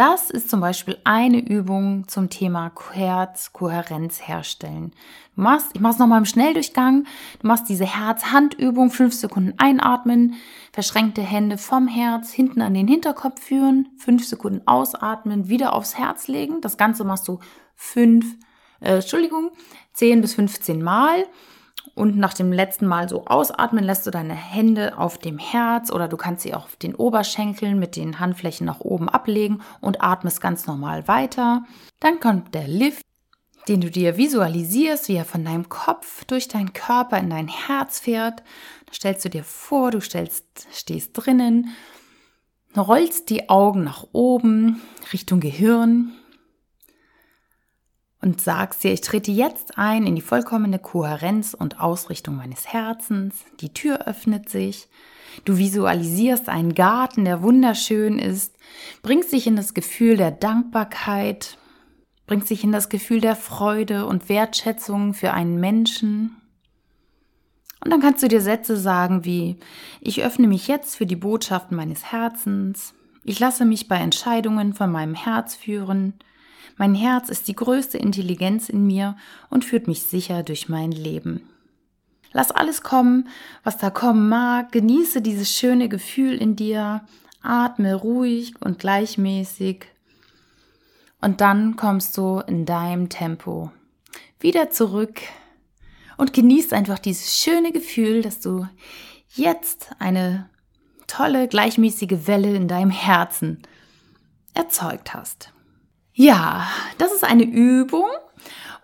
Das 0.00 0.30
ist 0.30 0.48
zum 0.48 0.60
Beispiel 0.60 0.96
eine 1.04 1.40
Übung 1.40 2.08
zum 2.08 2.30
Thema 2.30 2.72
Herzkohärenz 2.92 4.26
herstellen. 4.26 4.92
Du 5.36 5.42
machst, 5.42 5.72
ich 5.74 5.80
mache 5.82 5.92
es 5.92 5.98
nochmal 5.98 6.20
im 6.20 6.24
Schnelldurchgang. 6.24 7.04
Du 7.42 7.46
machst 7.46 7.68
diese 7.68 7.84
Herz-Hand-Übung, 7.84 8.90
fünf 8.90 9.12
Sekunden 9.12 9.52
einatmen, 9.58 10.36
verschränkte 10.72 11.20
Hände 11.20 11.58
vom 11.58 11.86
Herz 11.86 12.32
hinten 12.32 12.62
an 12.62 12.72
den 12.72 12.88
Hinterkopf 12.88 13.42
führen, 13.42 13.90
fünf 13.98 14.26
Sekunden 14.26 14.66
ausatmen, 14.66 15.50
wieder 15.50 15.74
aufs 15.74 15.98
Herz 15.98 16.28
legen. 16.28 16.62
Das 16.62 16.78
Ganze 16.78 17.04
machst 17.04 17.28
du 17.28 17.38
fünf, 17.76 18.24
äh, 18.80 18.94
Entschuldigung, 18.94 19.50
zehn 19.92 20.22
bis 20.22 20.32
15 20.32 20.82
Mal. 20.82 21.26
Und 21.94 22.16
nach 22.16 22.34
dem 22.34 22.52
letzten 22.52 22.86
Mal 22.86 23.08
so 23.08 23.26
ausatmen, 23.26 23.84
lässt 23.84 24.06
du 24.06 24.10
deine 24.10 24.34
Hände 24.34 24.96
auf 24.98 25.18
dem 25.18 25.38
Herz 25.38 25.90
oder 25.90 26.08
du 26.08 26.16
kannst 26.16 26.42
sie 26.42 26.54
auf 26.54 26.76
den 26.76 26.94
Oberschenkeln 26.94 27.78
mit 27.78 27.96
den 27.96 28.20
Handflächen 28.20 28.66
nach 28.66 28.80
oben 28.80 29.08
ablegen 29.08 29.62
und 29.80 30.02
atmest 30.02 30.40
ganz 30.40 30.66
normal 30.66 31.08
weiter. 31.08 31.64
Dann 32.00 32.20
kommt 32.20 32.54
der 32.54 32.68
Lift, 32.68 33.04
den 33.68 33.80
du 33.80 33.90
dir 33.90 34.16
visualisierst, 34.16 35.08
wie 35.08 35.16
er 35.16 35.24
von 35.24 35.44
deinem 35.44 35.68
Kopf 35.68 36.24
durch 36.24 36.48
deinen 36.48 36.72
Körper 36.72 37.18
in 37.18 37.30
dein 37.30 37.48
Herz 37.48 38.00
fährt. 38.00 38.40
Da 38.86 38.92
stellst 38.94 39.24
du 39.24 39.28
dir 39.28 39.44
vor, 39.44 39.90
du 39.90 40.00
stellst, 40.00 40.44
stehst 40.72 41.10
drinnen, 41.14 41.70
rollst 42.76 43.30
die 43.30 43.48
Augen 43.48 43.84
nach 43.84 44.06
oben 44.12 44.80
Richtung 45.12 45.40
Gehirn 45.40 46.12
und 48.22 48.40
sagst 48.40 48.84
dir, 48.84 48.92
ich 48.92 49.00
trete 49.00 49.30
jetzt 49.30 49.78
ein 49.78 50.06
in 50.06 50.14
die 50.14 50.20
vollkommene 50.20 50.78
Kohärenz 50.78 51.54
und 51.54 51.80
Ausrichtung 51.80 52.36
meines 52.36 52.66
Herzens. 52.68 53.44
Die 53.60 53.72
Tür 53.72 54.06
öffnet 54.06 54.48
sich. 54.48 54.88
Du 55.44 55.56
visualisierst 55.56 56.48
einen 56.48 56.74
Garten, 56.74 57.24
der 57.24 57.42
wunderschön 57.42 58.18
ist, 58.18 58.56
bringst 59.02 59.32
dich 59.32 59.46
in 59.46 59.56
das 59.56 59.74
Gefühl 59.74 60.16
der 60.16 60.32
Dankbarkeit, 60.32 61.56
bringst 62.26 62.50
dich 62.50 62.64
in 62.64 62.72
das 62.72 62.88
Gefühl 62.88 63.20
der 63.20 63.36
Freude 63.36 64.06
und 64.06 64.28
Wertschätzung 64.28 65.14
für 65.14 65.32
einen 65.32 65.58
Menschen. 65.58 66.36
Und 67.82 67.90
dann 67.90 68.00
kannst 68.00 68.22
du 68.22 68.28
dir 68.28 68.42
Sätze 68.42 68.76
sagen 68.76 69.24
wie, 69.24 69.56
ich 70.00 70.22
öffne 70.22 70.46
mich 70.46 70.68
jetzt 70.68 70.96
für 70.96 71.06
die 71.06 71.16
Botschaften 71.16 71.76
meines 71.76 72.12
Herzens, 72.12 72.94
ich 73.22 73.38
lasse 73.38 73.64
mich 73.64 73.86
bei 73.86 73.96
Entscheidungen 73.96 74.72
von 74.72 74.90
meinem 74.90 75.14
Herz 75.14 75.54
führen, 75.54 76.14
mein 76.80 76.94
Herz 76.94 77.28
ist 77.28 77.46
die 77.46 77.54
größte 77.54 77.98
Intelligenz 77.98 78.70
in 78.70 78.86
mir 78.86 79.14
und 79.50 79.66
führt 79.66 79.86
mich 79.86 80.04
sicher 80.04 80.42
durch 80.42 80.70
mein 80.70 80.92
Leben. 80.92 81.46
Lass 82.32 82.50
alles 82.50 82.80
kommen, 82.80 83.28
was 83.64 83.76
da 83.76 83.90
kommen 83.90 84.30
mag, 84.30 84.72
genieße 84.72 85.20
dieses 85.20 85.54
schöne 85.54 85.90
Gefühl 85.90 86.38
in 86.40 86.56
dir, 86.56 87.02
atme 87.42 87.94
ruhig 87.94 88.54
und 88.60 88.78
gleichmäßig. 88.78 89.88
Und 91.20 91.42
dann 91.42 91.76
kommst 91.76 92.16
du 92.16 92.38
in 92.46 92.64
deinem 92.64 93.10
Tempo. 93.10 93.70
Wieder 94.38 94.70
zurück. 94.70 95.20
Und 96.16 96.32
genießt 96.32 96.72
einfach 96.72 96.98
dieses 96.98 97.36
schöne 97.36 97.72
Gefühl, 97.72 98.22
dass 98.22 98.40
du 98.40 98.66
jetzt 99.34 99.90
eine 99.98 100.48
tolle 101.06 101.46
gleichmäßige 101.46 102.26
Welle 102.26 102.54
in 102.54 102.68
deinem 102.68 102.90
Herzen 102.90 103.60
erzeugt 104.54 105.12
hast. 105.12 105.52
Ja, 106.20 106.68
das 106.98 107.12
ist 107.12 107.24
eine 107.24 107.44
Übung. 107.44 108.04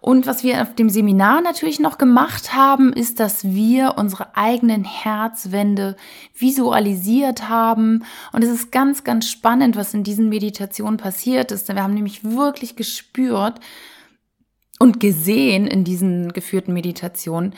Und 0.01 0.27
was 0.27 0.43
wir 0.43 0.63
auf 0.63 0.75
dem 0.75 0.89
Seminar 0.89 1.43
natürlich 1.43 1.79
noch 1.81 1.99
gemacht 1.99 2.55
haben, 2.55 2.95
ist, 2.95 3.21
dass 3.21 3.45
wir 3.45 3.97
unsere 3.99 4.35
eigenen 4.39 4.85
Herzwände 4.85 5.97
visualisiert 6.35 7.51
haben. 7.51 8.07
Und 8.33 8.43
es 8.43 8.49
ist 8.49 8.73
ganz, 8.73 9.05
ganz 9.05 9.29
spannend, 9.29 9.77
was 9.77 9.93
in 9.93 10.03
diesen 10.03 10.31
Meditationen 10.31 10.97
passiert 10.97 11.53
ist. 11.53 11.69
Wir 11.69 11.83
haben 11.83 11.93
nämlich 11.93 12.25
wirklich 12.25 12.75
gespürt 12.75 13.61
und 14.79 14.99
gesehen 14.99 15.67
in 15.67 15.85
diesen 15.85 16.33
geführten 16.33 16.73
Meditationen, 16.73 17.55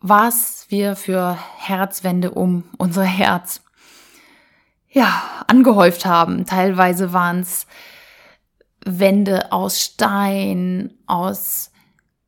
was 0.00 0.66
wir 0.68 0.94
für 0.94 1.36
Herzwände 1.56 2.30
um 2.30 2.62
unser 2.78 3.02
Herz 3.02 3.64
ja, 4.88 5.24
angehäuft 5.48 6.06
haben. 6.06 6.46
Teilweise 6.46 7.12
waren 7.12 7.40
es 7.40 7.66
Wände 8.86 9.52
aus 9.52 9.82
Stein, 9.82 10.94
aus 11.06 11.72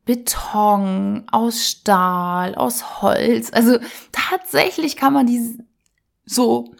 Beton, 0.05 1.23
aus 1.31 1.67
Stahl, 1.67 2.55
aus 2.55 3.01
Holz. 3.01 3.51
Also 3.53 3.77
tatsächlich 4.11 4.95
kann 4.95 5.13
man 5.13 5.27
die 5.27 5.57
so 6.25 6.73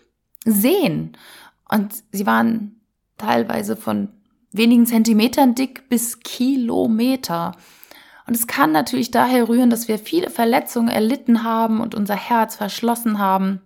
sehen. 0.46 1.18
Und 1.72 1.94
sie 2.12 2.26
waren 2.26 2.82
teilweise 3.18 3.76
von 3.76 4.10
wenigen 4.52 4.86
Zentimetern 4.86 5.56
dick 5.56 5.90
bis 5.90 6.20
Kilometer. 6.20 7.56
Und 8.28 8.36
es 8.36 8.48
kann 8.48 8.72
natürlich 8.72 9.12
daher 9.12 9.48
rühren, 9.48 9.70
dass 9.70 9.88
wir 9.88 9.98
viele 9.98 10.30
Verletzungen 10.30 10.90
erlitten 10.90 11.44
haben 11.44 11.82
und 11.82 11.96
unser 11.96 12.16
Herz 12.16 12.56
verschlossen 12.56 13.20
haben 13.20 13.62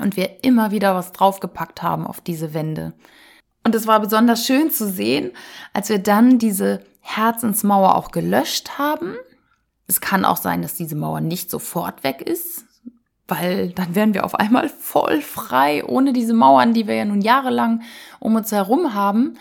und 0.00 0.16
wir 0.16 0.44
immer 0.44 0.70
wieder 0.70 0.94
was 0.94 1.12
draufgepackt 1.12 1.82
haben 1.82 2.06
auf 2.06 2.20
diese 2.20 2.54
Wände. 2.54 2.94
Und 3.64 3.74
es 3.74 3.86
war 3.86 3.98
besonders 4.00 4.46
schön 4.46 4.70
zu 4.70 4.90
sehen, 4.90 5.32
als 5.72 5.88
wir 5.88 5.98
dann 5.98 6.38
diese 6.38 6.84
Herzensmauer 7.00 7.96
auch 7.96 8.10
gelöscht 8.10 8.78
haben. 8.78 9.16
Es 9.86 10.00
kann 10.00 10.24
auch 10.24 10.36
sein, 10.36 10.62
dass 10.62 10.74
diese 10.74 10.96
Mauer 10.96 11.20
nicht 11.20 11.50
sofort 11.50 12.04
weg 12.04 12.20
ist, 12.20 12.64
weil 13.26 13.70
dann 13.70 13.94
wären 13.94 14.12
wir 14.12 14.24
auf 14.24 14.34
einmal 14.34 14.68
voll 14.68 15.22
frei, 15.22 15.84
ohne 15.84 16.12
diese 16.12 16.34
Mauern, 16.34 16.74
die 16.74 16.86
wir 16.86 16.94
ja 16.94 17.04
nun 17.06 17.22
jahrelang 17.22 17.82
um 18.20 18.36
uns 18.36 18.52
herum 18.52 18.94
haben. 18.94 19.38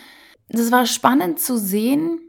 das 0.50 0.72
war 0.72 0.86
spannend 0.86 1.40
zu 1.40 1.58
sehen, 1.58 2.20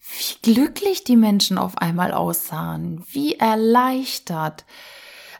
wie 0.00 0.54
glücklich 0.54 1.04
die 1.04 1.16
Menschen 1.16 1.58
auf 1.58 1.78
einmal 1.78 2.12
aussahen, 2.12 3.04
wie 3.10 3.36
erleichtert, 3.36 4.64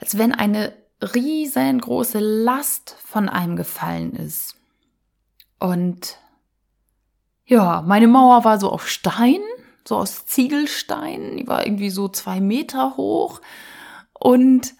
als 0.01 0.17
wenn 0.19 0.33
eine 0.33 0.75
riesengroße 1.03 2.19
Last 2.21 2.97
von 3.05 3.29
einem 3.29 3.57
gefallen 3.57 4.15
ist. 4.15 4.57
Und 5.63 6.19
ja, 7.45 7.85
meine 7.87 8.09
Mauer 8.09 8.45
war 8.45 8.59
so 8.59 8.69
auf 8.69 8.89
Stein, 8.89 9.39
so 9.87 9.97
aus 9.97 10.27
Ziegelstein, 10.27 11.37
die 11.37 11.47
war 11.47 11.65
irgendwie 11.65 11.91
so 11.91 12.09
zwei 12.09 12.41
Meter 12.41 12.97
hoch 12.97 13.41
und 14.13 14.75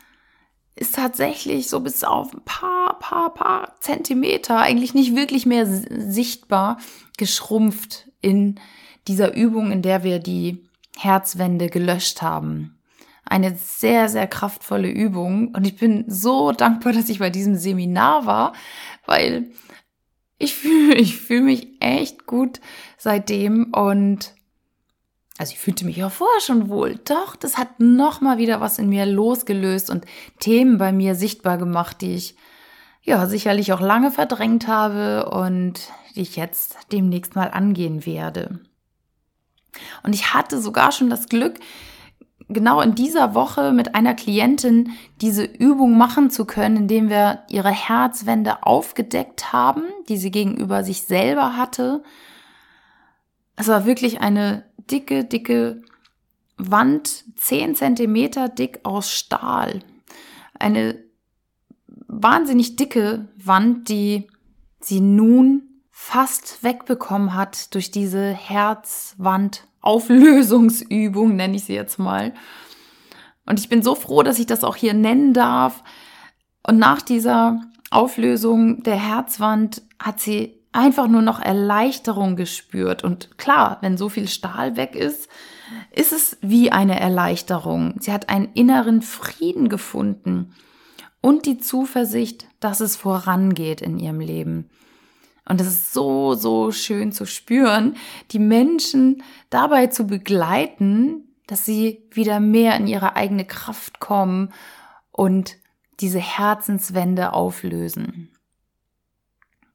ist 0.75 0.97
tatsächlich 0.97 1.69
so 1.69 1.79
bis 1.79 2.03
auf 2.03 2.35
ein 2.35 2.43
paar, 2.45 2.99
paar, 2.99 3.33
paar 3.33 3.77
Zentimeter 3.79 4.59
eigentlich 4.59 4.93
nicht 4.93 5.15
wirklich 5.15 5.47
mehr 5.47 5.69
sichtbar 5.69 6.79
geschrumpft 7.17 8.09
in 8.21 8.59
dieser 9.07 9.37
Übung, 9.37 9.71
in 9.71 9.83
der 9.83 10.03
wir 10.03 10.19
die 10.19 10.65
Herzwände 10.99 11.69
gelöscht 11.69 12.23
haben. 12.23 12.77
Eine 13.25 13.55
sehr, 13.55 14.09
sehr 14.09 14.27
kraftvolle 14.27 14.91
Übung. 14.91 15.55
Und 15.55 15.65
ich 15.65 15.77
bin 15.77 16.07
so 16.09 16.51
dankbar, 16.51 16.93
dass 16.93 17.09
ich 17.09 17.21
bei 17.21 17.31
diesem 17.31 17.55
Seminar 17.55 18.27
war, 18.27 18.53
weil 19.07 19.53
ich 20.43 20.55
fühle 20.55 20.95
ich 20.97 21.17
fühl 21.17 21.43
mich 21.43 21.69
echt 21.81 22.27
gut 22.27 22.61
seitdem 22.99 23.73
und 23.73 24.35
also 25.39 25.53
ich 25.53 25.59
fühlte 25.59 25.85
mich 25.85 25.97
ja 25.97 26.11
vorher 26.11 26.41
schon 26.41 26.69
wohl. 26.69 27.01
Doch, 27.05 27.37
das 27.37 27.57
hat 27.57 27.81
nochmal 27.81 28.39
wieder 28.39 28.61
was 28.61 28.79
in 28.79 28.89
mir 28.89 29.07
losgelöst 29.07 29.89
und 29.89 30.05
Themen 30.41 30.79
bei 30.79 30.93
mir 30.93 31.15
sichtbar 31.15 31.59
gemacht, 31.59 32.01
die 32.01 32.15
ich 32.15 32.37
ja 33.03 33.27
sicherlich 33.27 33.73
auch 33.73 33.81
lange 33.81 34.11
verdrängt 34.11 34.69
habe 34.69 35.31
und 35.31 35.81
die 36.15 36.21
ich 36.23 36.37
jetzt 36.37 36.77
demnächst 36.93 37.35
mal 37.35 37.51
angehen 37.51 38.05
werde. 38.05 38.61
Und 40.03 40.15
ich 40.15 40.35
hatte 40.35 40.61
sogar 40.61 40.93
schon 40.93 41.09
das 41.09 41.29
Glück, 41.29 41.59
genau 42.53 42.81
in 42.81 42.95
dieser 42.95 43.35
Woche 43.35 43.73
mit 43.73 43.95
einer 43.95 44.15
Klientin 44.15 44.93
diese 45.21 45.45
Übung 45.45 45.97
machen 45.97 46.31
zu 46.31 46.45
können, 46.45 46.77
indem 46.77 47.09
wir 47.09 47.43
ihre 47.49 47.71
Herzwände 47.71 48.65
aufgedeckt 48.65 49.53
haben, 49.53 49.85
die 50.09 50.17
sie 50.17 50.31
gegenüber 50.31 50.85
sich 50.85 51.03
selber 51.03 51.57
hatte. 51.57 52.03
Es 53.57 53.69
war 53.69 53.85
wirklich 53.87 54.21
eine 54.21 54.65
dicke, 54.91 55.25
dicke 55.25 55.83
Wand, 56.57 57.25
zehn 57.37 57.75
Zentimeter 57.75 58.49
dick 58.49 58.81
aus 58.85 59.11
Stahl. 59.11 59.81
Eine 60.59 61.03
wahnsinnig 62.07 62.77
dicke 62.77 63.29
Wand, 63.37 63.89
die 63.89 64.29
sie 64.81 65.01
nun 65.01 65.63
fast 65.91 66.63
wegbekommen 66.63 67.35
hat 67.35 67.75
durch 67.75 67.91
diese 67.91 68.33
Herzwand-Auflösungsübung, 69.83 71.37
nenne 71.37 71.57
ich 71.57 71.65
sie 71.65 71.75
jetzt 71.75 71.99
mal. 71.99 72.33
Und 73.47 73.59
ich 73.61 73.69
bin 73.69 73.83
so 73.83 73.95
froh, 73.95 74.23
dass 74.23 74.39
ich 74.39 74.47
das 74.47 74.65
auch 74.65 74.77
hier 74.77 74.95
nennen 74.95 75.35
darf. 75.35 75.83
Und 76.67 76.79
nach 76.79 77.03
dieser 77.03 77.61
Auflösung 77.91 78.83
der 78.83 78.97
Herzwand 78.97 79.83
hat 79.99 80.21
sie 80.21 80.59
einfach 80.73 81.09
nur 81.09 81.23
noch 81.23 81.41
Erleichterung 81.41 82.37
gespürt. 82.37 83.05
Und 83.05 83.37
klar, 83.37 83.79
wenn 83.81 83.97
so 83.97 84.09
viel 84.09 84.29
Stahl 84.29 84.77
weg 84.77 84.95
ist, 84.95 85.29
ist 85.91 86.13
es 86.13 86.39
wie 86.41 86.71
eine 86.71 86.99
Erleichterung. 86.99 87.97
Sie 88.01 88.13
hat 88.13 88.29
einen 88.29 88.51
inneren 88.55 89.03
Frieden 89.03 89.69
gefunden 89.69 90.55
und 91.21 91.47
die 91.47 91.59
Zuversicht, 91.59 92.47
dass 92.61 92.81
es 92.81 92.97
vorangeht 92.97 93.81
in 93.81 93.99
ihrem 93.99 94.21
Leben. 94.21 94.71
Und 95.53 95.61
es 95.61 95.67
ist 95.67 95.93
so, 95.93 96.33
so 96.33 96.73
schön 96.73 97.13
zu 97.13 97.27
spüren, 97.27 97.97
die 98.31 98.39
Menschen 98.39 99.23
dabei 99.51 99.89
zu 99.89 100.07
begleiten, 100.07 101.29
dass 101.47 101.67
sie 101.67 102.09
wieder 102.11 102.41
mehr 102.41 102.75
in 102.77 102.87
ihre 102.87 103.17
eigene 103.17 103.45
Kraft 103.45 104.01
kommen 104.01 104.49
und 105.11 105.59
diese 106.01 106.21
Herzenswände 106.21 107.35
auflösen. 107.35 108.31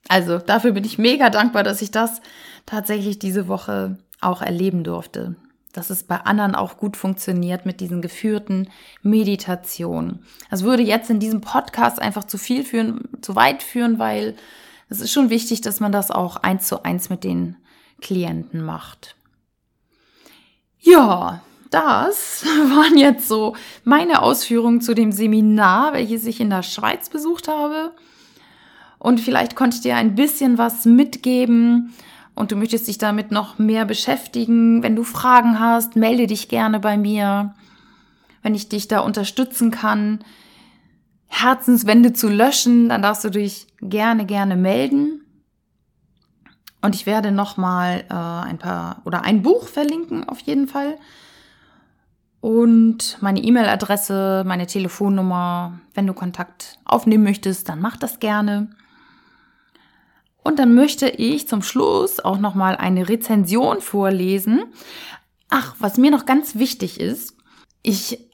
Also 0.08 0.40
dafür 0.40 0.72
bin 0.72 0.84
ich 0.84 0.98
mega 0.98 1.30
dankbar, 1.30 1.62
dass 1.62 1.84
ich 1.84 1.92
das 1.92 2.22
tatsächlich 2.66 3.20
diese 3.20 3.48
Woche 3.48 4.00
auch 4.20 4.42
erleben 4.42 4.84
durfte. 4.84 5.36
Dass 5.74 5.92
es 5.92 6.02
bei 6.02 6.18
anderen 6.22 6.56
auch 6.56 6.78
gut 6.78 6.98
funktioniert 6.98 7.68
mit 7.68 7.82
diesen 7.82 8.02
geführten 8.02 8.72
Meditationen. 9.04 10.26
Das 10.50 10.63
würde 10.63 10.82
jetzt 10.82 11.12
in 11.12 11.20
diesem 11.20 11.42
Podcast 11.42 12.02
einfach 12.02 12.24
zu 12.24 12.40
viel 12.40 12.63
führen, 12.63 13.08
zu 13.22 13.36
weit 13.36 13.62
führen, 13.62 14.00
weil 14.00 14.36
es 14.89 15.02
ist 15.02 15.12
schon 15.12 15.30
wichtig, 15.30 15.62
dass 15.62 15.80
man 15.80 15.91
das 15.91 16.12
auch 16.12 16.38
eins 16.38 16.67
zu 16.67 16.84
eins 16.84 17.10
mit 17.10 17.23
den 17.23 17.58
Klienten 18.02 18.63
macht. 18.63 19.15
Ja, 20.80 21.41
das 21.69 22.45
waren 22.45 22.97
jetzt 22.97 23.28
so 23.28 23.56
meine 23.84 24.21
Ausführungen 24.21 24.82
zu 24.82 24.93
dem 24.93 25.12
Seminar, 25.12 25.93
welches 25.93 26.26
ich 26.26 26.39
in 26.39 26.50
der 26.50 26.63
Schweiz 26.63 27.10
besucht 27.10 27.47
habe. 27.47 27.91
Und 29.00 29.19
vielleicht 29.19 29.56
konnte 29.56 29.78
ich 29.78 29.84
dir 29.84 29.95
ein 29.95 30.15
bisschen 30.15 30.58
was 30.58 30.86
mitgeben 30.86 31.93
und 32.36 32.52
du 32.52 32.56
möchtest 32.56 32.88
dich 32.88 32.97
damit 32.97 33.32
noch 33.32 33.58
mehr 33.60 33.86
beschäftigen. 33.86 34.82
Wenn 34.82 34.95
du 34.95 35.04
Fragen 35.04 35.60
hast, 35.60 35.95
melde 35.95 36.28
dich 36.28 36.50
gerne 36.50 36.80
bei 36.80 36.97
mir, 36.97 37.54
wenn 38.41 38.56
ich 38.56 38.69
dich 38.69 38.88
da 38.88 39.02
unterstützen 39.02 39.71
kann. 39.71 40.19
Herzenswände 41.28 42.13
zu 42.13 42.30
löschen, 42.30 42.90
dann 42.90 43.02
darfst 43.02 43.24
du 43.24 43.30
dich 43.30 43.68
gerne, 43.82 44.26
gerne 44.26 44.56
melden. 44.56 45.22
Und 46.82 46.96
ich 46.96 47.06
werde 47.06 47.32
nochmal 47.32 48.06
äh, 48.10 48.13
ein 48.13 48.60
paar 48.60 49.02
oder 49.06 49.24
ein 49.24 49.42
Buch 49.42 49.68
verlinken 49.68 50.28
auf 50.28 50.40
jeden 50.40 50.68
Fall. 50.68 50.98
Und 52.40 53.18
meine 53.20 53.42
E-Mail-Adresse, 53.42 54.44
meine 54.46 54.68
Telefonnummer. 54.68 55.80
Wenn 55.94 56.08
du 56.08 56.13
Kontakt 56.13 56.80
aufnehmen 56.86 57.24
möchtest, 57.24 57.68
dann 57.68 57.82
mach 57.82 57.98
das 57.98 58.20
gerne. 58.20 58.70
Und 60.44 60.60
dann 60.60 60.76
möchte 60.76 61.10
ich 61.10 61.48
zum 61.48 61.62
Schluss 61.62 62.20
auch 62.20 62.38
nochmal 62.38 62.78
eine 62.78 63.10
Rezension 63.10 63.82
vorlesen. 63.82 64.63
Ach, 65.50 65.76
was 65.80 65.98
mir 65.98 66.12
noch 66.12 66.26
ganz 66.26 66.56
wichtig 66.56 67.00
ist, 67.00 67.36
ich 67.82 68.27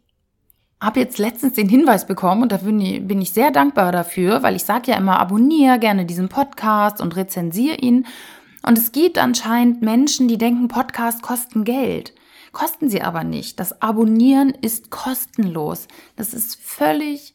habe 0.84 1.00
jetzt 1.00 1.18
letztens 1.18 1.54
den 1.54 1.70
Hinweis 1.70 2.06
bekommen 2.06 2.44
und 2.44 2.52
da 2.52 2.58
bin 2.58 2.80
ich, 2.82 3.08
bin 3.08 3.22
ich 3.22 3.32
sehr 3.32 3.52
dankbar 3.52 3.92
dafür, 3.92 4.44
weil 4.44 4.56
ich 4.56 4.66
sage 4.66 4.92
ja 4.92 4.98
immer, 4.98 5.20
abonniere 5.20 5.80
gerne 5.80 6.06
diesen 6.06 6.28
Podcast 6.28 7.00
und 7.00 7.16
rezensiere 7.16 7.78
ihn. 7.78 8.06
Und 8.66 8.78
es 8.78 8.92
gibt 8.92 9.18
anscheinend 9.18 9.82
Menschen, 9.82 10.28
die 10.28 10.38
denken, 10.38 10.68
Podcasts 10.68 11.22
kosten 11.22 11.64
Geld. 11.64 12.14
Kosten 12.52 12.90
sie 12.90 13.02
aber 13.02 13.24
nicht. 13.24 13.60
Das 13.60 13.82
Abonnieren 13.82 14.50
ist 14.50 14.92
kostenlos. 14.92 15.88
Das 16.16 16.34
ist 16.34 16.62
völlig 16.62 17.34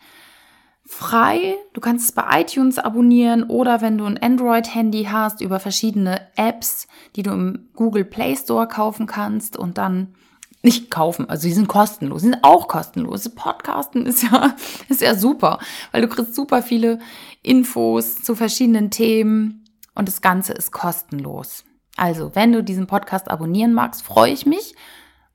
frei. 0.85 1.57
Du 1.73 1.81
kannst 1.81 2.07
es 2.07 2.13
bei 2.13 2.41
iTunes 2.41 2.79
abonnieren 2.79 3.45
oder 3.45 3.81
wenn 3.81 3.99
du 3.99 4.05
ein 4.05 4.19
Android-Handy 4.19 5.05
hast, 5.05 5.41
über 5.41 5.59
verschiedene 5.59 6.21
Apps, 6.37 6.87
die 7.17 7.23
du 7.23 7.31
im 7.31 7.69
Google 7.75 8.05
Play 8.05 8.37
Store 8.37 8.69
kaufen 8.69 9.07
kannst 9.07 9.57
und 9.57 9.77
dann 9.79 10.15
nicht 10.63 10.91
kaufen, 10.91 11.29
also 11.29 11.47
die 11.47 11.55
sind 11.55 11.69
kostenlos, 11.69 12.23
die 12.23 12.29
sind 12.31 12.43
auch 12.43 12.69
kostenlos. 12.69 13.29
Podcasten 13.29 14.07
ist 14.07 14.25
ja, 14.25 14.57
ist 14.89 15.01
ja 15.01 15.15
super, 15.15 15.59
weil 15.93 16.03
du 16.03 16.09
kriegst 16.09 16.35
super 16.35 16.63
viele 16.63 16.99
Infos 17.43 18.23
zu 18.23 18.35
verschiedenen 18.35 18.91
Themen 18.91 19.65
und 19.95 20.09
das 20.09 20.21
Ganze 20.21 20.53
ist 20.53 20.73
kostenlos. 20.73 21.65
Also, 21.97 22.35
wenn 22.35 22.53
du 22.53 22.63
diesen 22.63 22.87
Podcast 22.87 23.29
abonnieren 23.29 23.73
magst, 23.73 24.03
freue 24.03 24.33
ich 24.33 24.47
mich 24.47 24.75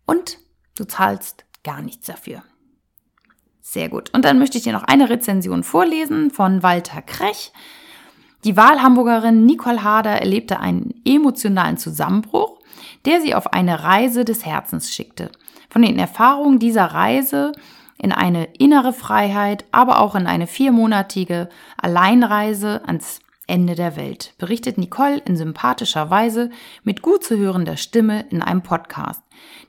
und 0.05 0.39
du 0.77 0.85
zahlst 0.85 1.45
gar 1.63 1.81
nichts 1.81 2.07
dafür. 2.07 2.43
Sehr 3.61 3.89
gut. 3.89 4.13
Und 4.13 4.25
dann 4.25 4.39
möchte 4.39 4.57
ich 4.57 4.63
dir 4.63 4.73
noch 4.73 4.83
eine 4.83 5.09
Rezension 5.09 5.63
vorlesen 5.63 6.31
von 6.31 6.63
Walter 6.63 7.01
Krech. 7.01 7.51
Die 8.43 8.57
Wahlhamburgerin 8.57 9.45
Nicole 9.45 9.83
Harder 9.83 10.19
erlebte 10.19 10.59
einen 10.59 11.01
emotionalen 11.05 11.77
Zusammenbruch 11.77 12.59
der 13.05 13.21
sie 13.21 13.35
auf 13.35 13.53
eine 13.53 13.83
Reise 13.83 14.25
des 14.25 14.45
Herzens 14.45 14.93
schickte. 14.93 15.31
Von 15.69 15.81
den 15.81 15.99
Erfahrungen 15.99 16.59
dieser 16.59 16.85
Reise 16.85 17.51
in 17.97 18.11
eine 18.11 18.45
innere 18.57 18.93
Freiheit, 18.93 19.65
aber 19.71 19.99
auch 19.99 20.15
in 20.15 20.27
eine 20.27 20.47
viermonatige 20.47 21.49
Alleinreise 21.77 22.81
ans 22.85 23.19
Ende 23.45 23.75
der 23.75 23.95
Welt, 23.95 24.33
berichtet 24.37 24.77
Nicole 24.77 25.17
in 25.25 25.35
sympathischer 25.35 26.09
Weise 26.09 26.49
mit 26.83 27.01
gut 27.01 27.23
zu 27.23 27.37
hörender 27.37 27.77
Stimme 27.77 28.25
in 28.29 28.41
einem 28.41 28.61
Podcast, 28.61 29.21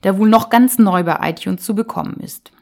der 0.04 0.18
wohl 0.18 0.28
noch 0.28 0.48
ganz 0.48 0.78
neu 0.78 1.02
bei 1.02 1.18
iTunes 1.28 1.64
zu 1.64 1.74
bekommen 1.74 2.18
ist. 2.20 2.52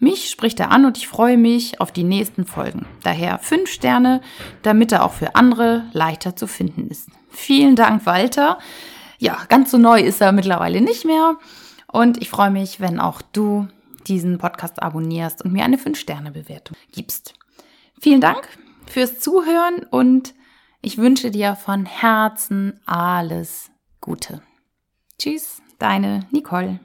Mich 0.00 0.30
spricht 0.30 0.60
er 0.60 0.70
an 0.70 0.84
und 0.84 0.96
ich 0.96 1.08
freue 1.08 1.36
mich 1.36 1.80
auf 1.80 1.90
die 1.90 2.04
nächsten 2.04 2.44
Folgen. 2.44 2.86
Daher 3.02 3.38
fünf 3.40 3.68
Sterne, 3.68 4.20
damit 4.62 4.92
er 4.92 5.04
auch 5.04 5.12
für 5.12 5.34
andere 5.34 5.86
leichter 5.92 6.36
zu 6.36 6.46
finden 6.46 6.86
ist. 6.88 7.08
Vielen 7.30 7.74
Dank, 7.74 8.06
Walter 8.06 8.58
ja, 9.18 9.44
ganz 9.48 9.70
so 9.70 9.78
neu 9.78 10.00
ist 10.00 10.20
er 10.20 10.32
mittlerweile 10.32 10.80
nicht 10.80 11.04
mehr. 11.04 11.36
Und 11.90 12.20
ich 12.22 12.30
freue 12.30 12.50
mich, 12.50 12.80
wenn 12.80 13.00
auch 13.00 13.22
du 13.22 13.68
diesen 14.06 14.38
Podcast 14.38 14.82
abonnierst 14.82 15.44
und 15.44 15.52
mir 15.52 15.64
eine 15.64 15.76
5-Sterne-Bewertung 15.76 16.76
gibst. 16.92 17.34
Vielen 18.00 18.20
Dank 18.20 18.48
fürs 18.86 19.18
Zuhören 19.18 19.84
und 19.90 20.34
Ich 20.80 20.96
wünsche 20.96 21.30
dir 21.32 21.56
von 21.56 21.86
Herzen 21.86 22.80
alles 22.86 23.70
Gute. 24.00 24.42
Tschüss, 25.18 25.60
deine 25.78 26.26
Nicole. 26.30 26.78